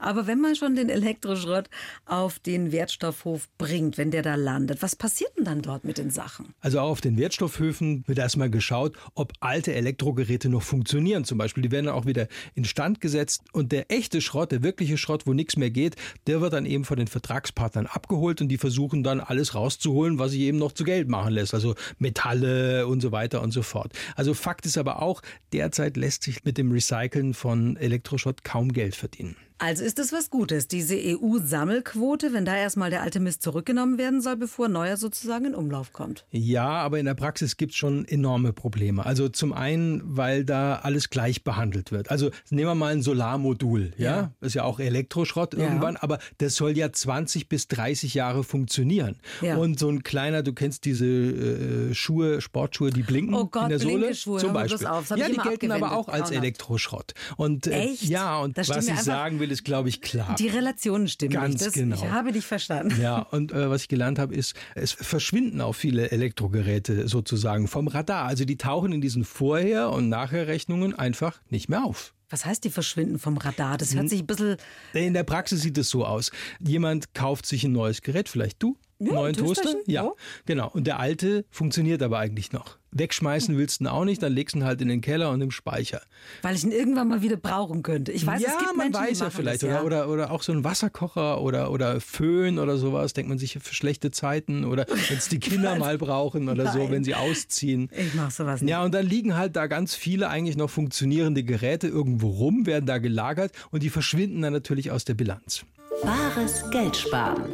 Aber 0.00 0.26
wenn 0.26 0.40
man 0.40 0.56
schon 0.56 0.74
den 0.74 0.88
Elektroschrott 1.12 1.68
auf 2.06 2.38
den 2.38 2.72
Wertstoffhof 2.72 3.48
bringt, 3.58 3.98
wenn 3.98 4.10
der 4.10 4.22
da 4.22 4.34
landet, 4.34 4.80
was 4.80 4.96
passiert 4.96 5.36
denn 5.36 5.44
dann 5.44 5.60
dort 5.60 5.84
mit 5.84 5.98
den 5.98 6.10
Sachen? 6.10 6.54
Also 6.60 6.80
auch 6.80 6.88
auf 6.88 7.00
den 7.02 7.18
Wertstoffhöfen 7.18 8.04
wird 8.06 8.18
erstmal 8.18 8.48
geschaut, 8.48 8.96
ob 9.14 9.32
alte 9.40 9.74
Elektrogeräte 9.74 10.48
noch 10.48 10.62
funktionieren. 10.62 11.24
Zum 11.24 11.36
Beispiel, 11.36 11.62
die 11.62 11.70
werden 11.70 11.86
dann 11.86 11.94
auch 11.94 12.06
wieder 12.06 12.28
instand 12.54 13.00
gesetzt 13.00 13.42
und 13.52 13.72
der 13.72 13.90
echte 13.90 14.22
Schrott, 14.22 14.52
der 14.52 14.62
wirkliche 14.62 14.96
Schrott, 14.96 15.26
wo 15.26 15.34
nichts 15.34 15.56
mehr 15.56 15.70
geht, 15.70 15.96
der 16.26 16.40
wird 16.40 16.54
dann 16.54 16.64
eben 16.64 16.84
von 16.84 16.96
den 16.96 17.08
Vertragspartnern 17.08 17.86
abgeholt 17.86 18.40
und 18.40 18.48
die 18.48 18.58
versuchen 18.58 19.02
dann 19.02 19.20
alles 19.20 19.54
rauszuholen, 19.54 20.18
was 20.18 20.32
sich 20.32 20.40
eben 20.40 20.58
noch 20.58 20.72
zu 20.72 20.84
Geld 20.84 21.08
machen 21.08 21.34
lässt. 21.34 21.52
Also 21.52 21.74
Metalle 21.98 22.86
und 22.86 23.02
so 23.02 23.12
weiter 23.12 23.42
und 23.42 23.50
so 23.50 23.62
fort. 23.62 23.92
Also 24.16 24.32
Fakt 24.32 24.64
ist 24.64 24.78
aber 24.78 25.02
auch, 25.02 25.20
derzeit 25.52 25.98
lässt 25.98 26.22
sich 26.22 26.44
mit 26.44 26.56
dem 26.56 26.72
Recyceln 26.72 27.34
von 27.34 27.76
Elektroschrott 27.76 28.44
kaum 28.44 28.72
Geld 28.72 28.96
verdienen. 28.96 29.36
Also 29.64 29.84
ist 29.84 30.00
das 30.00 30.12
was 30.12 30.28
Gutes, 30.28 30.66
diese 30.66 30.96
EU-Sammelquote, 30.96 32.32
wenn 32.32 32.44
da 32.44 32.56
erstmal 32.56 32.90
der 32.90 33.02
alte 33.02 33.20
Mist 33.20 33.42
zurückgenommen 33.42 33.96
werden 33.96 34.20
soll, 34.20 34.36
bevor 34.36 34.68
neuer 34.68 34.96
sozusagen 34.96 35.44
in 35.44 35.54
Umlauf 35.54 35.92
kommt. 35.92 36.24
Ja, 36.32 36.66
aber 36.68 36.98
in 36.98 37.06
der 37.06 37.14
Praxis 37.14 37.56
gibt's 37.56 37.76
schon 37.76 38.04
enorme 38.06 38.52
Probleme. 38.52 39.06
Also 39.06 39.28
zum 39.28 39.52
einen, 39.52 40.02
weil 40.04 40.44
da 40.44 40.76
alles 40.82 41.10
gleich 41.10 41.44
behandelt 41.44 41.92
wird. 41.92 42.10
Also 42.10 42.30
nehmen 42.50 42.68
wir 42.70 42.74
mal 42.74 42.92
ein 42.92 43.02
Solarmodul, 43.02 43.92
ja, 43.98 44.10
Ja. 44.16 44.32
ist 44.40 44.54
ja 44.54 44.64
auch 44.64 44.80
Elektroschrott 44.80 45.54
Ja. 45.54 45.60
irgendwann, 45.60 45.96
aber 45.96 46.18
das 46.38 46.56
soll 46.56 46.76
ja 46.76 46.92
20 46.92 47.48
bis 47.48 47.68
30 47.68 48.14
Jahre 48.14 48.42
funktionieren. 48.44 49.16
Ja. 49.42 49.56
Und 49.58 49.78
so 49.78 49.88
ein 49.88 50.02
kleiner, 50.02 50.42
du 50.42 50.52
kennst 50.54 50.84
diese 50.86 51.06
äh, 51.06 51.94
Schuhe, 51.94 52.40
Sportschuhe, 52.40 52.90
die 52.90 53.02
blinken 53.02 53.34
Oh 53.34 53.46
Gott, 53.46 53.64
in 53.64 53.68
der 53.68 53.78
Sohle, 53.78 53.98
Blinkeschuhe, 53.98 54.40
zum 54.40 54.52
Beispiel. 54.52 54.86
auf, 54.88 55.06
das 55.08 55.18
ja, 55.18 55.28
die 55.28 55.36
gelten 55.36 55.70
aber 55.70 55.92
auch 55.92 56.08
als. 56.08 56.32
Elektroschrott. 56.32 57.12
Und 57.36 57.66
äh, 57.66 57.90
Echt? 57.90 58.04
ja, 58.04 58.38
und 58.40 58.56
Da 58.56 58.64
stehen 58.64 58.76
was 58.78 58.88
ich 58.88 59.00
sagen 59.00 59.38
will, 59.38 59.51
ist, 59.52 59.64
glaube 59.64 59.88
ich, 59.88 60.00
klar. 60.00 60.34
Die 60.36 60.48
Relationen 60.48 61.08
stimmen 61.08 61.32
Ganz 61.32 61.54
nicht. 61.54 61.66
Das, 61.66 61.74
genau. 61.74 61.96
Ich 61.96 62.10
habe 62.10 62.32
dich 62.32 62.46
verstanden. 62.46 63.00
Ja, 63.00 63.18
und 63.30 63.52
äh, 63.52 63.70
was 63.70 63.82
ich 63.82 63.88
gelernt 63.88 64.18
habe, 64.18 64.34
ist, 64.34 64.54
es 64.74 64.92
verschwinden 64.92 65.60
auch 65.60 65.74
viele 65.74 66.10
Elektrogeräte 66.10 67.06
sozusagen 67.08 67.68
vom 67.68 67.88
Radar. 67.88 68.26
Also 68.26 68.44
die 68.44 68.56
tauchen 68.56 68.92
in 68.92 69.00
diesen 69.00 69.24
Vorher- 69.24 69.90
und 69.90 70.08
Nachherrechnungen 70.08 70.94
einfach 70.94 71.40
nicht 71.50 71.68
mehr 71.68 71.84
auf. 71.84 72.14
Was 72.32 72.46
heißt, 72.46 72.64
die 72.64 72.70
verschwinden 72.70 73.18
vom 73.18 73.36
Radar? 73.36 73.76
Das 73.76 73.94
hört 73.94 74.08
sich 74.08 74.20
ein 74.20 74.26
bisschen. 74.26 74.56
In 74.94 75.12
der 75.12 75.22
Praxis 75.22 75.60
sieht 75.60 75.76
es 75.76 75.90
so 75.90 76.06
aus. 76.06 76.30
Jemand 76.60 77.12
kauft 77.12 77.44
sich 77.44 77.62
ein 77.64 77.72
neues 77.72 78.00
Gerät, 78.00 78.30
vielleicht 78.30 78.62
du, 78.62 78.78
Ja, 79.06 79.14
neuen 79.14 79.34
Toaster. 79.34 79.74
Ja, 79.86 80.04
ja. 80.04 80.12
genau. 80.46 80.70
Und 80.72 80.86
der 80.86 80.98
alte 80.98 81.44
funktioniert 81.50 82.02
aber 82.02 82.18
eigentlich 82.18 82.52
noch. 82.52 82.78
Wegschmeißen 82.92 83.56
willst 83.56 83.80
du 83.80 83.84
ihn 83.84 83.88
auch 83.88 84.04
nicht, 84.04 84.22
dann 84.22 84.32
legst 84.32 84.54
du 84.54 84.58
ihn 84.58 84.64
halt 84.64 84.82
in 84.82 84.88
den 84.88 85.00
Keller 85.00 85.30
und 85.30 85.40
im 85.40 85.50
Speicher. 85.50 86.02
Weil 86.42 86.54
ich 86.54 86.62
ihn 86.62 86.72
irgendwann 86.72 87.08
mal 87.08 87.22
wieder 87.22 87.36
brauchen 87.36 87.82
könnte. 87.82 88.12
Ich 88.12 88.26
weiß, 88.26 88.42
ja, 88.42 88.50
es 88.50 88.58
gibt 88.58 88.76
man 88.76 88.90
Menschen, 88.90 89.02
die 89.02 89.10
weiß 89.10 89.20
ja 89.20 89.30
vielleicht. 89.30 89.62
das, 89.62 89.70
ja. 89.70 89.82
Oder, 89.82 90.04
oder, 90.04 90.12
oder 90.12 90.30
auch 90.30 90.42
so 90.42 90.52
ein 90.52 90.62
Wasserkocher 90.62 91.40
oder, 91.40 91.70
oder 91.70 92.00
Föhn 92.00 92.58
oder 92.58 92.76
sowas, 92.76 93.14
denkt 93.14 93.30
man 93.30 93.38
sich 93.38 93.58
für 93.60 93.74
schlechte 93.74 94.10
Zeiten 94.10 94.64
oder 94.64 94.86
wenn 95.08 95.16
es 95.16 95.28
die 95.28 95.40
Kinder 95.40 95.76
mal 95.76 95.96
brauchen 95.96 96.48
oder 96.50 96.70
so, 96.70 96.78
Nein. 96.78 96.90
wenn 96.90 97.04
sie 97.04 97.14
ausziehen. 97.14 97.88
Ich 97.96 98.14
mach 98.14 98.30
sowas 98.30 98.60
nicht. 98.60 98.70
Ja, 98.70 98.84
und 98.84 98.92
dann 98.92 99.06
liegen 99.06 99.36
halt 99.36 99.56
da 99.56 99.66
ganz 99.68 99.94
viele 99.94 100.28
eigentlich 100.28 100.56
noch 100.56 100.68
funktionierende 100.68 101.44
Geräte 101.44 101.88
irgendwo 101.88 102.28
rum, 102.28 102.66
werden 102.66 102.84
da 102.84 102.98
gelagert 102.98 103.52
und 103.70 103.82
die 103.82 103.90
verschwinden 103.90 104.42
dann 104.42 104.52
natürlich 104.52 104.90
aus 104.90 105.04
der 105.06 105.14
Bilanz. 105.14 105.64
Wahres 106.02 106.68
Geld 106.70 106.96
sparen. 106.96 107.44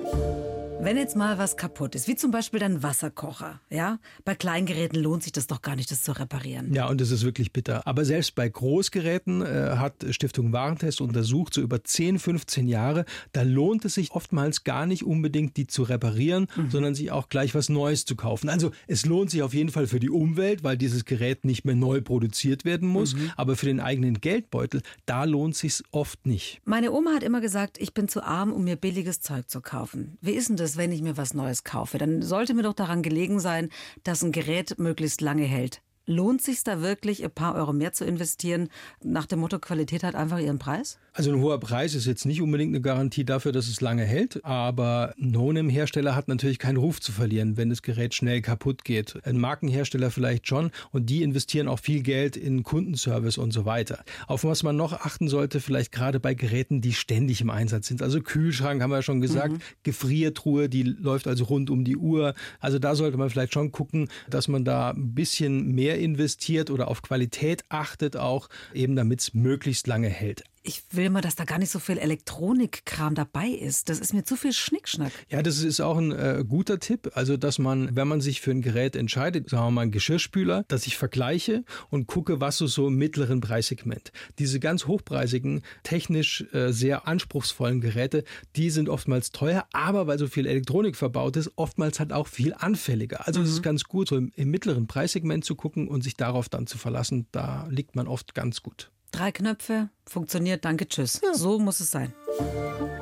Wenn 0.81 0.97
jetzt 0.97 1.17
mal 1.17 1.39
was 1.39 1.57
kaputt 1.57 1.97
ist, 1.97 2.07
wie 2.07 2.15
zum 2.15 2.31
Beispiel 2.31 2.61
dein 2.61 2.85
Wasserkocher, 2.85 3.61
ja, 3.69 3.99
bei 4.25 4.37
Kleingeräten 4.37 5.03
lohnt 5.03 5.25
sich 5.25 5.33
das 5.33 5.49
doch 5.49 5.61
gar 5.61 5.75
nicht, 5.75 5.91
das 5.91 6.03
zu 6.03 6.13
reparieren. 6.13 6.73
Ja, 6.73 6.89
und 6.89 7.01
das 7.01 7.11
ist 7.11 7.25
wirklich 7.25 7.53
bitter. 7.53 7.85
Aber 7.85 8.05
selbst 8.05 8.37
bei 8.37 8.49
Großgeräten 8.49 9.43
äh, 9.43 9.77
hat 9.77 10.07
Stiftung 10.11 10.53
Warentest 10.53 11.01
untersucht, 11.01 11.55
so 11.55 11.63
über 11.63 11.83
10, 11.83 12.21
15 12.21 12.69
Jahre, 12.69 13.07
da 13.33 13.43
lohnt 13.43 13.85
es 13.87 13.95
sich 13.95 14.13
oftmals 14.13 14.63
gar 14.63 14.87
nicht 14.87 15.03
unbedingt, 15.03 15.57
die 15.57 15.67
zu 15.67 15.83
reparieren, 15.83 16.47
sondern 16.71 16.95
sich 16.95 17.11
auch 17.11 17.29
gleich 17.29 17.57
was 17.57 17.69
Neues 17.69 18.05
zu 18.05 18.15
kaufen. 18.15 18.49
Also 18.49 18.71
es 18.87 19.05
lohnt 19.05 19.33
sich 19.33 19.43
auf 19.43 19.55
jeden 19.55 19.71
Fall 19.71 19.89
für 19.89 19.99
die 19.99 20.11
Umwelt, 20.11 20.63
weil 20.63 20.79
dieses 20.79 21.05
Gerät 21.05 21.45
nicht 21.45 21.65
mehr 21.65 21.75
neu 21.75 22.01
produziert 22.01 22.65
werden 22.65 22.89
muss. 22.89 23.17
Aber 23.37 23.57
für 23.57 23.67
den 23.67 23.81
eigenen 23.81 24.21
Geldbeutel, 24.21 24.83
da 25.07 25.25
lohnt 25.25 25.57
sich 25.57 25.83
oft 25.91 26.25
nicht. 26.25 26.61
Meine 26.65 26.93
Oma 26.93 27.15
hat 27.15 27.25
immer 27.25 27.41
gesagt, 27.41 27.79
ich 27.81 27.95
bin 27.95 28.07
zu 28.07 28.23
arm, 28.23 28.53
um 28.53 28.63
mir 28.63 28.77
billiges 28.77 29.21
Zeug 29.21 29.51
zu 29.51 29.61
kaufen. 29.61 30.19
Wie 30.21 30.33
ist 30.33 30.49
denn 30.49 30.57
das, 30.57 30.68
wenn 30.77 30.93
ich 30.93 31.03
mir 31.03 31.17
was 31.17 31.35
Neues 31.35 31.65
kaufe? 31.65 31.99
Dann 31.99 32.23
sollte 32.23 32.55
mir 32.55 32.63
doch 32.63 32.75
daran 32.75 33.03
gelegen 33.03 33.41
sein, 33.41 33.71
dass 34.05 34.23
ein 34.23 34.33
Gerät 34.33 34.79
möglichst 34.79 35.21
lange 35.21 35.45
hält. 35.45 35.83
Lohnt 36.09 36.41
sich 36.41 36.65
da 36.65 36.81
wirklich, 36.81 37.23
ein 37.23 37.31
paar 37.31 37.55
Euro 37.55 37.75
mehr 37.75 37.93
zu 37.93 38.07
investieren, 38.07 38.71
nach 39.05 39.27
dem 39.27 39.41
Motto, 39.41 39.59
Qualität 39.59 40.03
hat 40.03 40.15
einfach 40.15 40.39
ihren 40.39 40.59
Preis? 40.59 40.99
Also 41.13 41.31
ein 41.31 41.43
hoher 41.43 41.61
Preis 41.61 41.95
ist 41.95 42.07
jetzt 42.07 42.25
nicht 42.25 42.41
unbedingt 42.41 42.71
eine 42.71 42.81
Garantie 42.81 43.27
dafür, 43.27 43.53
dass 43.53 43.69
es 43.69 43.83
lange 43.83 44.05
hält, 44.05 44.43
aber 44.43 45.13
ein 45.21 45.33
No-Name-Hersteller 45.33 46.17
hat 46.17 46.29
natürlich 46.29 46.59
keinen 46.59 46.79
Ruf 46.79 46.99
zu 46.99 47.13
verlieren, 47.13 47.59
wenn 47.59 47.69
das 47.69 47.83
Gerät 47.83 48.15
schnell 48.15 48.41
kaputt 48.41 48.85
geht. 48.85 49.19
Ein 49.27 49.37
Markenhersteller 49.37 50.11
vielleicht 50.11 50.49
schon 50.49 50.71
und 50.93 51.11
die 51.11 51.23
investieren 51.23 51.69
auch 51.69 51.79
viel 51.79 52.03
Geld 52.03 52.39
in 52.39 52.63
Kundenservice 52.63 53.37
und 53.37 53.53
so 53.53 53.67
weiter. 53.67 54.03
Auf 54.29 54.45
was 54.45 54.63
man 54.63 54.77
noch 54.77 54.95
achten 54.95 55.29
sollte, 55.29 55.61
vielleicht 55.61 55.93
gerade 55.93 56.21
bei 56.21 56.33
Geräten, 56.33 56.81
die 56.81 56.95
ständig 56.95 57.43
im 57.43 57.51
Einsatz 57.51 57.87
sind. 57.87 58.01
Also 58.01 58.23
Kühlschrank 58.23 58.81
haben 58.81 58.91
wir 58.91 58.97
ja 58.97 59.03
schon 59.03 59.21
gesagt, 59.21 59.57
Gefriertruhe, 59.83 60.71
die 60.71 60.85
läuft 60.85 61.27
also 61.27 61.45
rund 61.45 61.69
um 61.69 61.85
die 61.85 61.99
Uhr. 61.99 62.33
Also 62.61 62.79
da 62.79 62.95
sollte 62.95 63.19
man 63.19 63.29
vielleicht 63.29 63.53
schon 63.53 63.73
gucken, 63.73 64.09
dass 64.31 64.49
man 64.49 64.65
da 64.65 64.93
ein 64.93 65.15
bisschen 65.15 65.75
mehr 65.75 65.98
investiert 65.99 66.71
oder 66.71 66.89
auf 66.89 67.03
Qualität 67.03 67.65
achtet 67.69 68.17
auch, 68.17 68.49
eben 68.73 68.97
damit 68.97 69.21
es 69.21 69.35
möglichst 69.35 69.87
lange 69.87 70.09
hält. 70.09 70.45
Ich 70.63 70.83
will 70.91 71.07
immer, 71.07 71.21
dass 71.21 71.37
da 71.37 71.45
gar 71.45 71.59
nicht 71.59 71.71
so 71.71 71.79
viel 71.79 71.99
Elektronikkram 71.99 73.15
dabei 73.15 73.49
ist. 73.49 73.89
Das 73.89 73.99
ist 74.01 74.13
mir 74.13 74.25
zu 74.25 74.37
viel 74.37 74.53
Schnickschnack. 74.53 75.13
Ja, 75.29 75.43
das 75.43 75.63
ist 75.63 75.81
auch 75.81 75.99
ein 75.99 76.13
äh, 76.13 76.45
guter 76.47 76.79
Tipp. 76.79 77.11
Also, 77.15 77.37
dass 77.37 77.59
man, 77.59 77.95
wenn 77.95 78.09
man 78.09 78.21
sich 78.21 78.41
für 78.41 78.51
ein 78.51 78.63
Gerät 78.63 78.97
entscheidet, 78.97 79.51
sagen 79.51 79.67
wir 79.67 79.71
mal 79.71 79.83
einen 79.83 79.91
Geschirrspüler, 79.91 80.65
dass 80.69 80.87
ich 80.87 80.97
vergleiche 80.97 81.65
und 81.91 82.07
gucke, 82.07 82.41
was 82.41 82.59
so 82.59 82.67
so 82.67 82.89
im 82.89 82.97
mittleren 82.97 83.41
Preissegment. 83.41 84.13
Diese 84.39 84.61
ganz 84.61 84.87
hochpreisigen, 84.87 85.63
technisch 85.83 86.45
äh, 86.53 86.73
sehr 86.73 87.09
anspruchsvollen 87.09 87.81
Geräte, 87.81 88.25
die 88.57 88.71
sind 88.71 88.89
oftmals 88.89 89.33
teuer, 89.33 89.67
aber 89.73 90.07
weil 90.07 90.19
so 90.19 90.29
viel 90.29 90.47
Elektronik 90.47 90.97
verbaut 90.97 91.37
ist, 91.37 91.51
oftmals 91.57 91.99
halt 91.99 92.13
auch 92.13 92.29
viel 92.29 92.55
anfälliger. 92.55 93.27
Also, 93.27 93.43
es 93.43 93.51
ist 93.51 93.63
ganz 93.63 93.85
gut, 93.85 94.09
so 94.09 94.17
im, 94.17 94.33
im 94.37 94.51
mittleren 94.51 94.87
Preissegment 94.87 95.45
zu 95.45 95.55
gucken 95.55 95.89
und 95.89 96.03
sich 96.03 96.17
darauf 96.17 96.49
dann 96.49 96.67
zu 96.67 96.79
verlassen. 96.79 97.27
Da 97.33 97.67
liegt 97.71 97.97
man 97.97 98.07
oft 98.07 98.35
ganz 98.35 98.63
gut. 98.63 98.91
Drei 99.11 99.33
Knöpfe, 99.33 99.89
funktioniert, 100.11 100.65
danke, 100.65 100.89
tschüss. 100.89 101.21
So 101.35 101.59
muss 101.59 101.81
es 101.81 101.91
sein. 101.91 102.13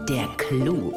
Der 0.09 0.29
Clou. 0.37 0.93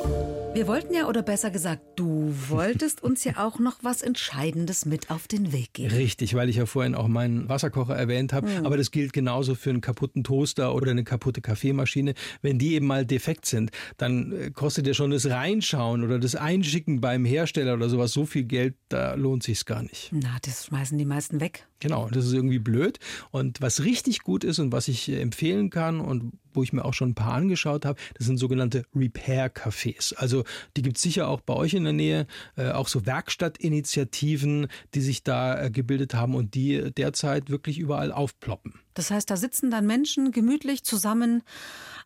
Wir 0.53 0.65
wollten 0.65 0.95
ja, 0.95 1.07
oder 1.07 1.21
besser 1.21 1.51
gesagt, 1.51 1.81
du 1.95 2.33
wolltest 2.47 3.03
uns 3.03 3.23
ja 3.23 3.37
auch 3.37 3.59
noch 3.59 3.77
was 3.83 4.01
Entscheidendes 4.01 4.85
mit 4.85 5.11
auf 5.11 5.27
den 5.27 5.53
Weg 5.53 5.73
geben. 5.73 5.93
Richtig, 5.93 6.33
weil 6.33 6.49
ich 6.49 6.55
ja 6.55 6.65
vorhin 6.65 6.95
auch 6.95 7.07
meinen 7.07 7.47
Wasserkocher 7.47 7.95
erwähnt 7.95 8.33
habe. 8.33 8.47
Aber 8.63 8.75
das 8.75 8.89
gilt 8.89 9.13
genauso 9.13 9.53
für 9.53 9.69
einen 9.69 9.81
kaputten 9.81 10.23
Toaster 10.23 10.73
oder 10.73 10.89
eine 10.89 11.03
kaputte 11.03 11.41
Kaffeemaschine. 11.41 12.15
Wenn 12.41 12.57
die 12.57 12.73
eben 12.73 12.87
mal 12.87 13.05
defekt 13.05 13.45
sind, 13.45 13.69
dann 13.97 14.31
äh, 14.31 14.49
kostet 14.49 14.87
ja 14.87 14.95
schon 14.95 15.11
das 15.11 15.27
Reinschauen 15.27 16.03
oder 16.03 16.17
das 16.17 16.35
Einschicken 16.35 16.99
beim 16.99 17.25
Hersteller 17.25 17.75
oder 17.75 17.87
sowas 17.87 18.11
so 18.11 18.25
viel 18.25 18.43
Geld, 18.43 18.75
da 18.89 19.13
lohnt 19.13 19.43
sich's 19.43 19.65
gar 19.65 19.83
nicht. 19.83 20.09
Na, 20.11 20.37
das 20.41 20.65
schmeißen 20.65 20.97
die 20.97 21.05
meisten 21.05 21.41
weg. 21.41 21.67
Genau, 21.79 22.09
das 22.11 22.25
ist 22.25 22.33
irgendwie 22.33 22.59
blöd. 22.59 22.99
Und 23.31 23.61
was 23.61 23.83
richtig 23.83 24.23
gut 24.23 24.43
ist 24.43 24.59
und 24.59 24.71
was 24.71 24.87
ich 24.87 25.09
äh, 25.09 25.21
empfehlen 25.21 25.69
kann 25.69 25.98
und 26.01 26.33
wo 26.53 26.63
ich 26.63 26.73
mir 26.73 26.83
auch 26.83 26.93
schon 26.93 27.09
ein 27.09 27.15
paar 27.15 27.33
angeschaut 27.33 27.85
habe, 27.85 27.99
das 28.15 28.25
sind 28.25 28.37
sogenannte 28.37 28.83
Repair-Cafés. 28.95 30.15
Also 30.15 30.43
die 30.75 30.81
gibt 30.81 30.97
es 30.97 31.03
sicher 31.03 31.27
auch 31.27 31.41
bei 31.41 31.53
euch 31.53 31.73
in 31.73 31.83
der 31.83 31.93
Nähe, 31.93 32.27
äh, 32.55 32.71
auch 32.71 32.87
so 32.87 33.05
Werkstattinitiativen, 33.05 34.67
die 34.93 35.01
sich 35.01 35.23
da 35.23 35.61
äh, 35.61 35.71
gebildet 35.71 36.13
haben 36.13 36.35
und 36.35 36.55
die 36.55 36.91
derzeit 36.91 37.49
wirklich 37.49 37.77
überall 37.77 38.11
aufploppen. 38.11 38.73
Das 38.93 39.11
heißt, 39.11 39.29
da 39.29 39.37
sitzen 39.37 39.71
dann 39.71 39.85
Menschen 39.85 40.31
gemütlich 40.31 40.83
zusammen 40.83 41.43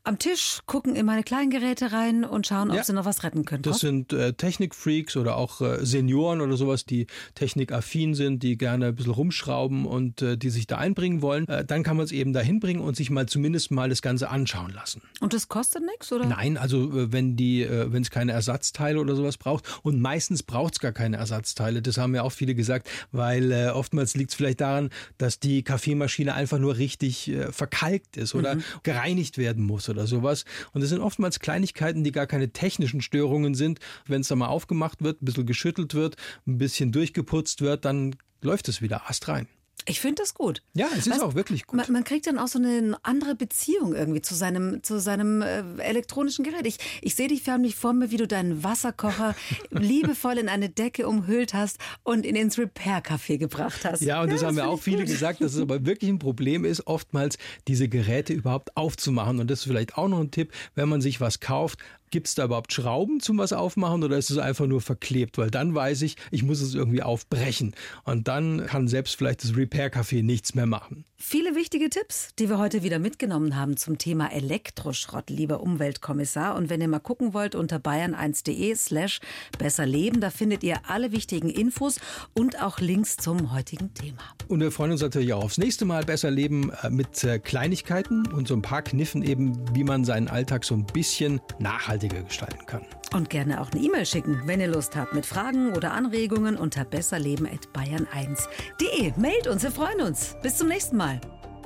am 0.05 0.19
Tisch, 0.19 0.59
gucken 0.65 0.95
in 0.97 1.05
meine 1.05 1.23
Kleingeräte 1.23 1.93
rein 1.93 2.25
und 2.25 2.45
schauen, 2.45 2.69
ob 2.71 2.75
Ja. 2.75 2.83
sie 2.83 2.91
noch 2.91 3.05
was 3.05 3.23
retten 3.23 3.45
können. 3.45 3.63
Das 3.63 3.79
sind 3.79 4.11
äh, 4.11 4.33
Technikfreaks 4.33 5.15
oder 5.15 5.37
auch 5.37 5.61
äh, 5.61 5.85
Senioren 5.85 6.41
oder 6.41 6.57
sowas, 6.57 6.85
die 6.85 7.07
technikaffin 7.35 8.13
sind, 8.13 8.43
die 8.43 8.57
gerne 8.57 8.87
ein 8.87 8.95
bisschen 8.95 9.13
rumschrauben 9.13 9.85
und 9.85 10.21
äh, 10.21 10.37
die 10.37 10.49
sich 10.49 10.67
da 10.67 10.77
einbringen 10.77 11.21
wollen. 11.21 11.47
Äh, 11.47 11.63
dann 11.63 11.83
kann 11.83 11.95
man 11.95 12.05
es 12.05 12.11
eben 12.11 12.33
da 12.33 12.41
hinbringen 12.41 12.81
und 12.83 12.97
sich 12.97 13.09
mal 13.11 13.27
zumindest 13.27 13.71
mal 13.71 13.87
das 13.87 14.01
Ganze 14.01 14.29
anschauen 14.29 14.71
lassen. 14.73 15.01
Und 15.21 15.33
das 15.33 15.47
kostet 15.47 15.83
nichts, 15.85 16.11
oder? 16.11 16.25
Nein, 16.25 16.57
also 16.57 16.83
äh, 16.99 17.11
wenn 17.13 17.37
die, 17.37 17.61
äh, 17.63 17.91
wenn 17.93 18.01
es 18.01 18.09
keine 18.11 18.33
Ersatzteile 18.33 18.99
oder 18.99 19.15
sowas 19.15 19.37
braucht 19.37 19.65
und 19.83 20.01
meistens 20.01 20.43
braucht 20.43 20.73
es 20.73 20.79
gar 20.81 20.91
keine 20.91 21.15
Ersatzteile. 21.15 21.81
Das 21.81 21.97
haben 21.97 22.13
ja 22.13 22.23
auch 22.23 22.31
viele 22.33 22.55
gesagt, 22.55 22.89
weil 23.13 23.71
oftmals 23.73 24.15
liegt 24.15 24.31
es 24.31 24.35
vielleicht 24.35 24.59
daran, 24.61 24.89
dass 25.17 25.39
die 25.39 25.63
Kaffeemaschine 25.63 26.33
einfach 26.33 26.59
nur 26.59 26.77
richtig 26.77 27.31
verkalkt 27.51 28.17
ist 28.17 28.35
oder 28.35 28.57
gereinigt 28.83 29.37
werden 29.37 29.63
muss 29.63 29.89
oder 29.93 30.07
sowas. 30.07 30.45
Und 30.73 30.81
das 30.81 30.89
sind 30.89 30.99
oftmals 30.99 31.39
Kleinigkeiten, 31.39 32.03
die 32.03 32.11
gar 32.11 32.27
keine 32.27 32.49
technischen 32.49 33.01
Störungen 33.01 33.55
sind. 33.55 33.79
Wenn 34.05 34.21
es 34.21 34.27
da 34.27 34.35
mal 34.35 34.47
aufgemacht 34.47 35.03
wird, 35.03 35.21
ein 35.21 35.25
bisschen 35.25 35.45
geschüttelt 35.45 35.93
wird, 35.93 36.17
ein 36.45 36.57
bisschen 36.57 36.91
durchgeputzt 36.91 37.61
wird, 37.61 37.85
dann 37.85 38.15
läuft 38.41 38.67
es 38.67 38.81
wieder 38.81 39.09
astrein. 39.09 39.47
Ich 39.85 39.99
finde 39.99 40.21
das 40.21 40.33
gut. 40.33 40.61
Ja, 40.73 40.87
es 40.91 40.99
ist 40.99 41.11
Weißt, 41.11 41.23
auch 41.23 41.35
wirklich 41.35 41.67
gut. 41.67 41.77
Man, 41.77 41.91
man 41.91 42.03
kriegt 42.03 42.27
dann 42.27 42.37
auch 42.37 42.47
so 42.47 42.59
eine 42.59 42.97
andere 43.03 43.35
Beziehung 43.35 43.93
irgendwie 43.93 44.21
zu 44.21 44.35
seinem, 44.35 44.83
zu 44.83 44.99
seinem 44.99 45.41
äh, 45.41 45.63
elektronischen 45.79 46.43
Gerät. 46.45 46.65
Ich, 46.65 46.77
ich 47.01 47.15
sehe 47.15 47.27
dich 47.27 47.43
förmlich 47.43 47.75
vor 47.75 47.93
mir, 47.93 48.11
wie 48.11 48.17
du 48.17 48.27
deinen 48.27 48.63
Wasserkocher 48.63 49.35
liebevoll 49.71 50.37
in 50.37 50.49
eine 50.49 50.69
Decke 50.69 51.07
umhüllt 51.07 51.53
hast 51.53 51.77
und 52.03 52.25
ihn 52.25 52.35
ins 52.35 52.57
Repair-Café 52.57 53.37
gebracht 53.37 53.85
hast. 53.85 54.01
Ja, 54.01 54.21
und 54.21 54.31
das 54.31 54.43
haben 54.43 54.57
ja 54.57 54.67
auch 54.67 54.81
viele 54.81 54.99
gut. 54.99 55.07
gesagt, 55.07 55.41
dass 55.41 55.53
es 55.53 55.61
aber 55.61 55.85
wirklich 55.85 56.09
ein 56.09 56.19
Problem 56.19 56.65
ist, 56.65 56.87
oftmals 56.87 57.37
diese 57.67 57.87
Geräte 57.87 58.33
überhaupt 58.33 58.75
aufzumachen. 58.77 59.39
Und 59.39 59.49
das 59.49 59.59
ist 59.59 59.65
vielleicht 59.65 59.97
auch 59.97 60.07
noch 60.07 60.19
ein 60.19 60.31
Tipp, 60.31 60.51
wenn 60.75 60.89
man 60.89 61.01
sich 61.01 61.19
was 61.21 61.39
kauft, 61.39 61.79
gibt 62.13 62.27
es 62.27 62.35
da 62.35 62.45
überhaupt 62.45 62.71
Schrauben 62.71 63.21
zum 63.21 63.39
was 63.39 63.53
aufmachen 63.53 64.03
oder 64.03 64.19
ist 64.19 64.29
es 64.29 64.37
einfach 64.37 64.67
nur 64.67 64.81
verklebt? 64.81 65.39
Weil 65.39 65.49
dann 65.49 65.73
weiß 65.73 66.03
ich, 66.03 66.15
ich 66.29 66.43
muss 66.43 66.61
es 66.61 66.75
irgendwie 66.75 67.01
aufbrechen. 67.01 67.73
Und 68.03 68.27
dann 68.27 68.67
kann 68.67 68.87
selbst 68.87 69.15
vielleicht 69.15 69.43
das 69.43 69.55
Repair-Café 69.55 70.21
nichts 70.21 70.53
mehr 70.53 70.67
machen. 70.67 71.05
Viele 71.25 71.55
wichtige 71.55 71.89
Tipps, 71.89 72.35
die 72.37 72.49
wir 72.49 72.57
heute 72.57 72.83
wieder 72.83 72.99
mitgenommen 72.99 73.55
haben 73.55 73.77
zum 73.77 73.97
Thema 73.97 74.33
Elektroschrott, 74.33 75.29
lieber 75.29 75.61
Umweltkommissar. 75.61 76.53
Und 76.53 76.69
wenn 76.69 76.81
ihr 76.81 76.89
mal 76.89 76.99
gucken 76.99 77.33
wollt, 77.33 77.55
unter 77.55 77.77
bayern1.de 77.77 78.75
slash 78.75 79.21
besser 79.57 79.85
leben, 79.85 80.19
da 80.19 80.29
findet 80.29 80.63
ihr 80.63 80.81
alle 80.85 81.13
wichtigen 81.13 81.49
Infos 81.49 82.01
und 82.33 82.61
auch 82.61 82.79
Links 82.79 83.15
zum 83.15 83.53
heutigen 83.53 83.93
Thema. 83.93 84.21
Und 84.49 84.59
wir 84.59 84.69
freuen 84.69 84.91
uns 84.91 85.01
natürlich 85.01 85.31
auch 85.33 85.45
aufs 85.45 85.57
nächste 85.57 85.85
Mal 85.85 86.03
besser 86.03 86.29
leben 86.29 86.71
äh, 86.83 86.89
mit 86.89 87.23
äh, 87.23 87.39
Kleinigkeiten 87.39 88.27
und 88.27 88.49
so 88.49 88.53
ein 88.53 88.61
paar 88.61 88.81
Kniffen 88.81 89.23
eben, 89.23 89.57
wie 89.73 89.85
man 89.85 90.03
seinen 90.03 90.27
Alltag 90.27 90.65
so 90.65 90.75
ein 90.75 90.85
bisschen 90.85 91.39
nachhaltiger 91.57 92.21
gestalten 92.21 92.65
kann. 92.65 92.85
Und 93.13 93.29
gerne 93.29 93.61
auch 93.61 93.71
eine 93.71 93.79
E-Mail 93.81 94.05
schicken, 94.05 94.41
wenn 94.45 94.59
ihr 94.59 94.67
Lust 94.67 94.93
habt, 94.95 95.13
mit 95.13 95.25
Fragen 95.25 95.73
oder 95.73 95.93
Anregungen 95.93 96.57
unter 96.57 96.83
besserleben.bayern1.de. 96.83 99.13
Mailt 99.17 99.47
uns, 99.47 99.63
wir 99.63 99.71
freuen 99.71 100.01
uns. 100.01 100.35
Bis 100.41 100.57
zum 100.57 100.67
nächsten 100.67 100.97
Mal. 100.97 101.21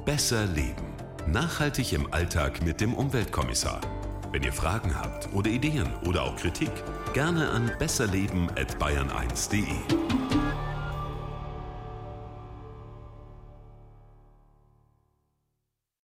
Besser 0.06 0.46
leben. 0.46 0.94
Nachhaltig 1.26 1.92
im 1.94 2.14
Alltag 2.14 2.64
mit 2.64 2.80
dem 2.82 2.94
Umweltkommissar. 2.94 3.82
Wenn 4.32 4.44
ihr 4.44 4.54
Fragen 4.54 4.94
habt 4.94 5.34
oder 5.34 5.50
Ideen 5.50 5.88
oder 6.06 6.22
auch 6.24 6.36
Kritik, 6.36 6.70
gerne 7.14 7.50
an 7.50 7.72
besserleben@bayern1.de. 7.80 9.64